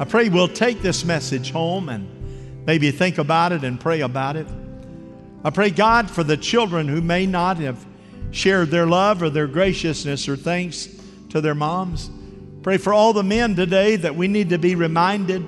I 0.00 0.04
pray 0.06 0.28
we'll 0.28 0.48
take 0.48 0.82
this 0.82 1.04
message 1.04 1.52
home 1.52 1.88
and 1.88 2.66
maybe 2.66 2.90
think 2.90 3.18
about 3.18 3.52
it 3.52 3.62
and 3.62 3.78
pray 3.78 4.00
about 4.00 4.34
it. 4.34 4.48
I 5.44 5.50
pray, 5.50 5.70
God, 5.70 6.10
for 6.10 6.24
the 6.24 6.36
children 6.36 6.88
who 6.88 7.00
may 7.00 7.26
not 7.26 7.58
have 7.58 7.86
shared 8.32 8.72
their 8.72 8.86
love 8.86 9.22
or 9.22 9.30
their 9.30 9.46
graciousness 9.46 10.28
or 10.28 10.34
thanks 10.34 10.88
to 11.28 11.40
their 11.40 11.54
moms. 11.54 12.10
Pray 12.64 12.76
for 12.76 12.92
all 12.92 13.12
the 13.12 13.22
men 13.22 13.54
today 13.54 13.94
that 13.94 14.16
we 14.16 14.26
need 14.26 14.48
to 14.48 14.58
be 14.58 14.74
reminded 14.74 15.46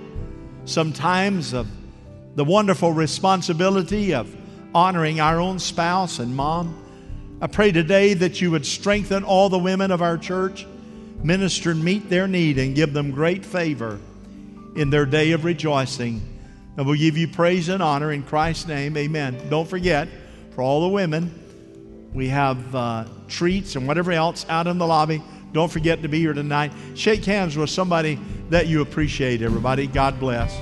sometimes 0.65 1.55
of 1.55 1.67
the 2.37 2.45
wonderful 2.45 2.93
responsibility 2.93 4.15
of 4.15 4.33
honoring 4.73 5.19
our 5.19 5.41
own 5.41 5.59
spouse 5.59 6.21
and 6.21 6.37
mom. 6.37 6.85
I 7.39 7.49
pray 7.49 7.71
today 7.71 8.15
that 8.15 8.41
you 8.41 8.51
would 8.53 8.65
strengthen 8.65 9.23
all 9.23 9.51
the 9.51 9.59
women 9.59 9.91
of 9.91 10.01
our 10.01 10.17
church, 10.17 10.67
minister 11.23 11.73
and 11.73 11.85
meet 11.85 12.09
their 12.09 12.27
need, 12.27 12.59
and 12.59 12.75
give 12.75 12.95
them 12.95 13.11
great 13.11 13.45
favor 13.45 14.01
in 14.75 14.89
their 14.89 15.05
day 15.05 15.33
of 15.33 15.45
rejoicing. 15.45 16.23
And 16.79 16.87
we'll 16.87 16.99
give 16.99 17.19
you 17.19 17.29
praise 17.29 17.69
and 17.69 17.83
honor 17.83 18.13
in 18.13 18.23
Christ's 18.23 18.67
name. 18.67 18.97
Amen. 18.97 19.39
Don't 19.51 19.69
forget, 19.69 20.09
for 20.55 20.63
all 20.63 20.83
the 20.83 20.89
women, 20.89 22.11
we 22.15 22.29
have 22.29 22.75
uh, 22.75 23.05
treats 23.29 23.77
and 23.77 23.87
whatever 23.87 24.13
else 24.13 24.47
out 24.49 24.67
in 24.67 24.79
the 24.79 24.87
lobby. 24.87 25.23
Don't 25.53 25.71
forget 25.71 26.01
to 26.03 26.09
be 26.09 26.21
here 26.21 26.33
tonight. 26.33 26.73
Shake 26.95 27.25
hands 27.25 27.55
with 27.55 27.69
somebody 27.69 28.19
that 28.49 28.67
you 28.67 28.81
appreciate, 28.81 29.43
everybody. 29.43 29.87
God 29.87 30.19
bless. 30.19 30.59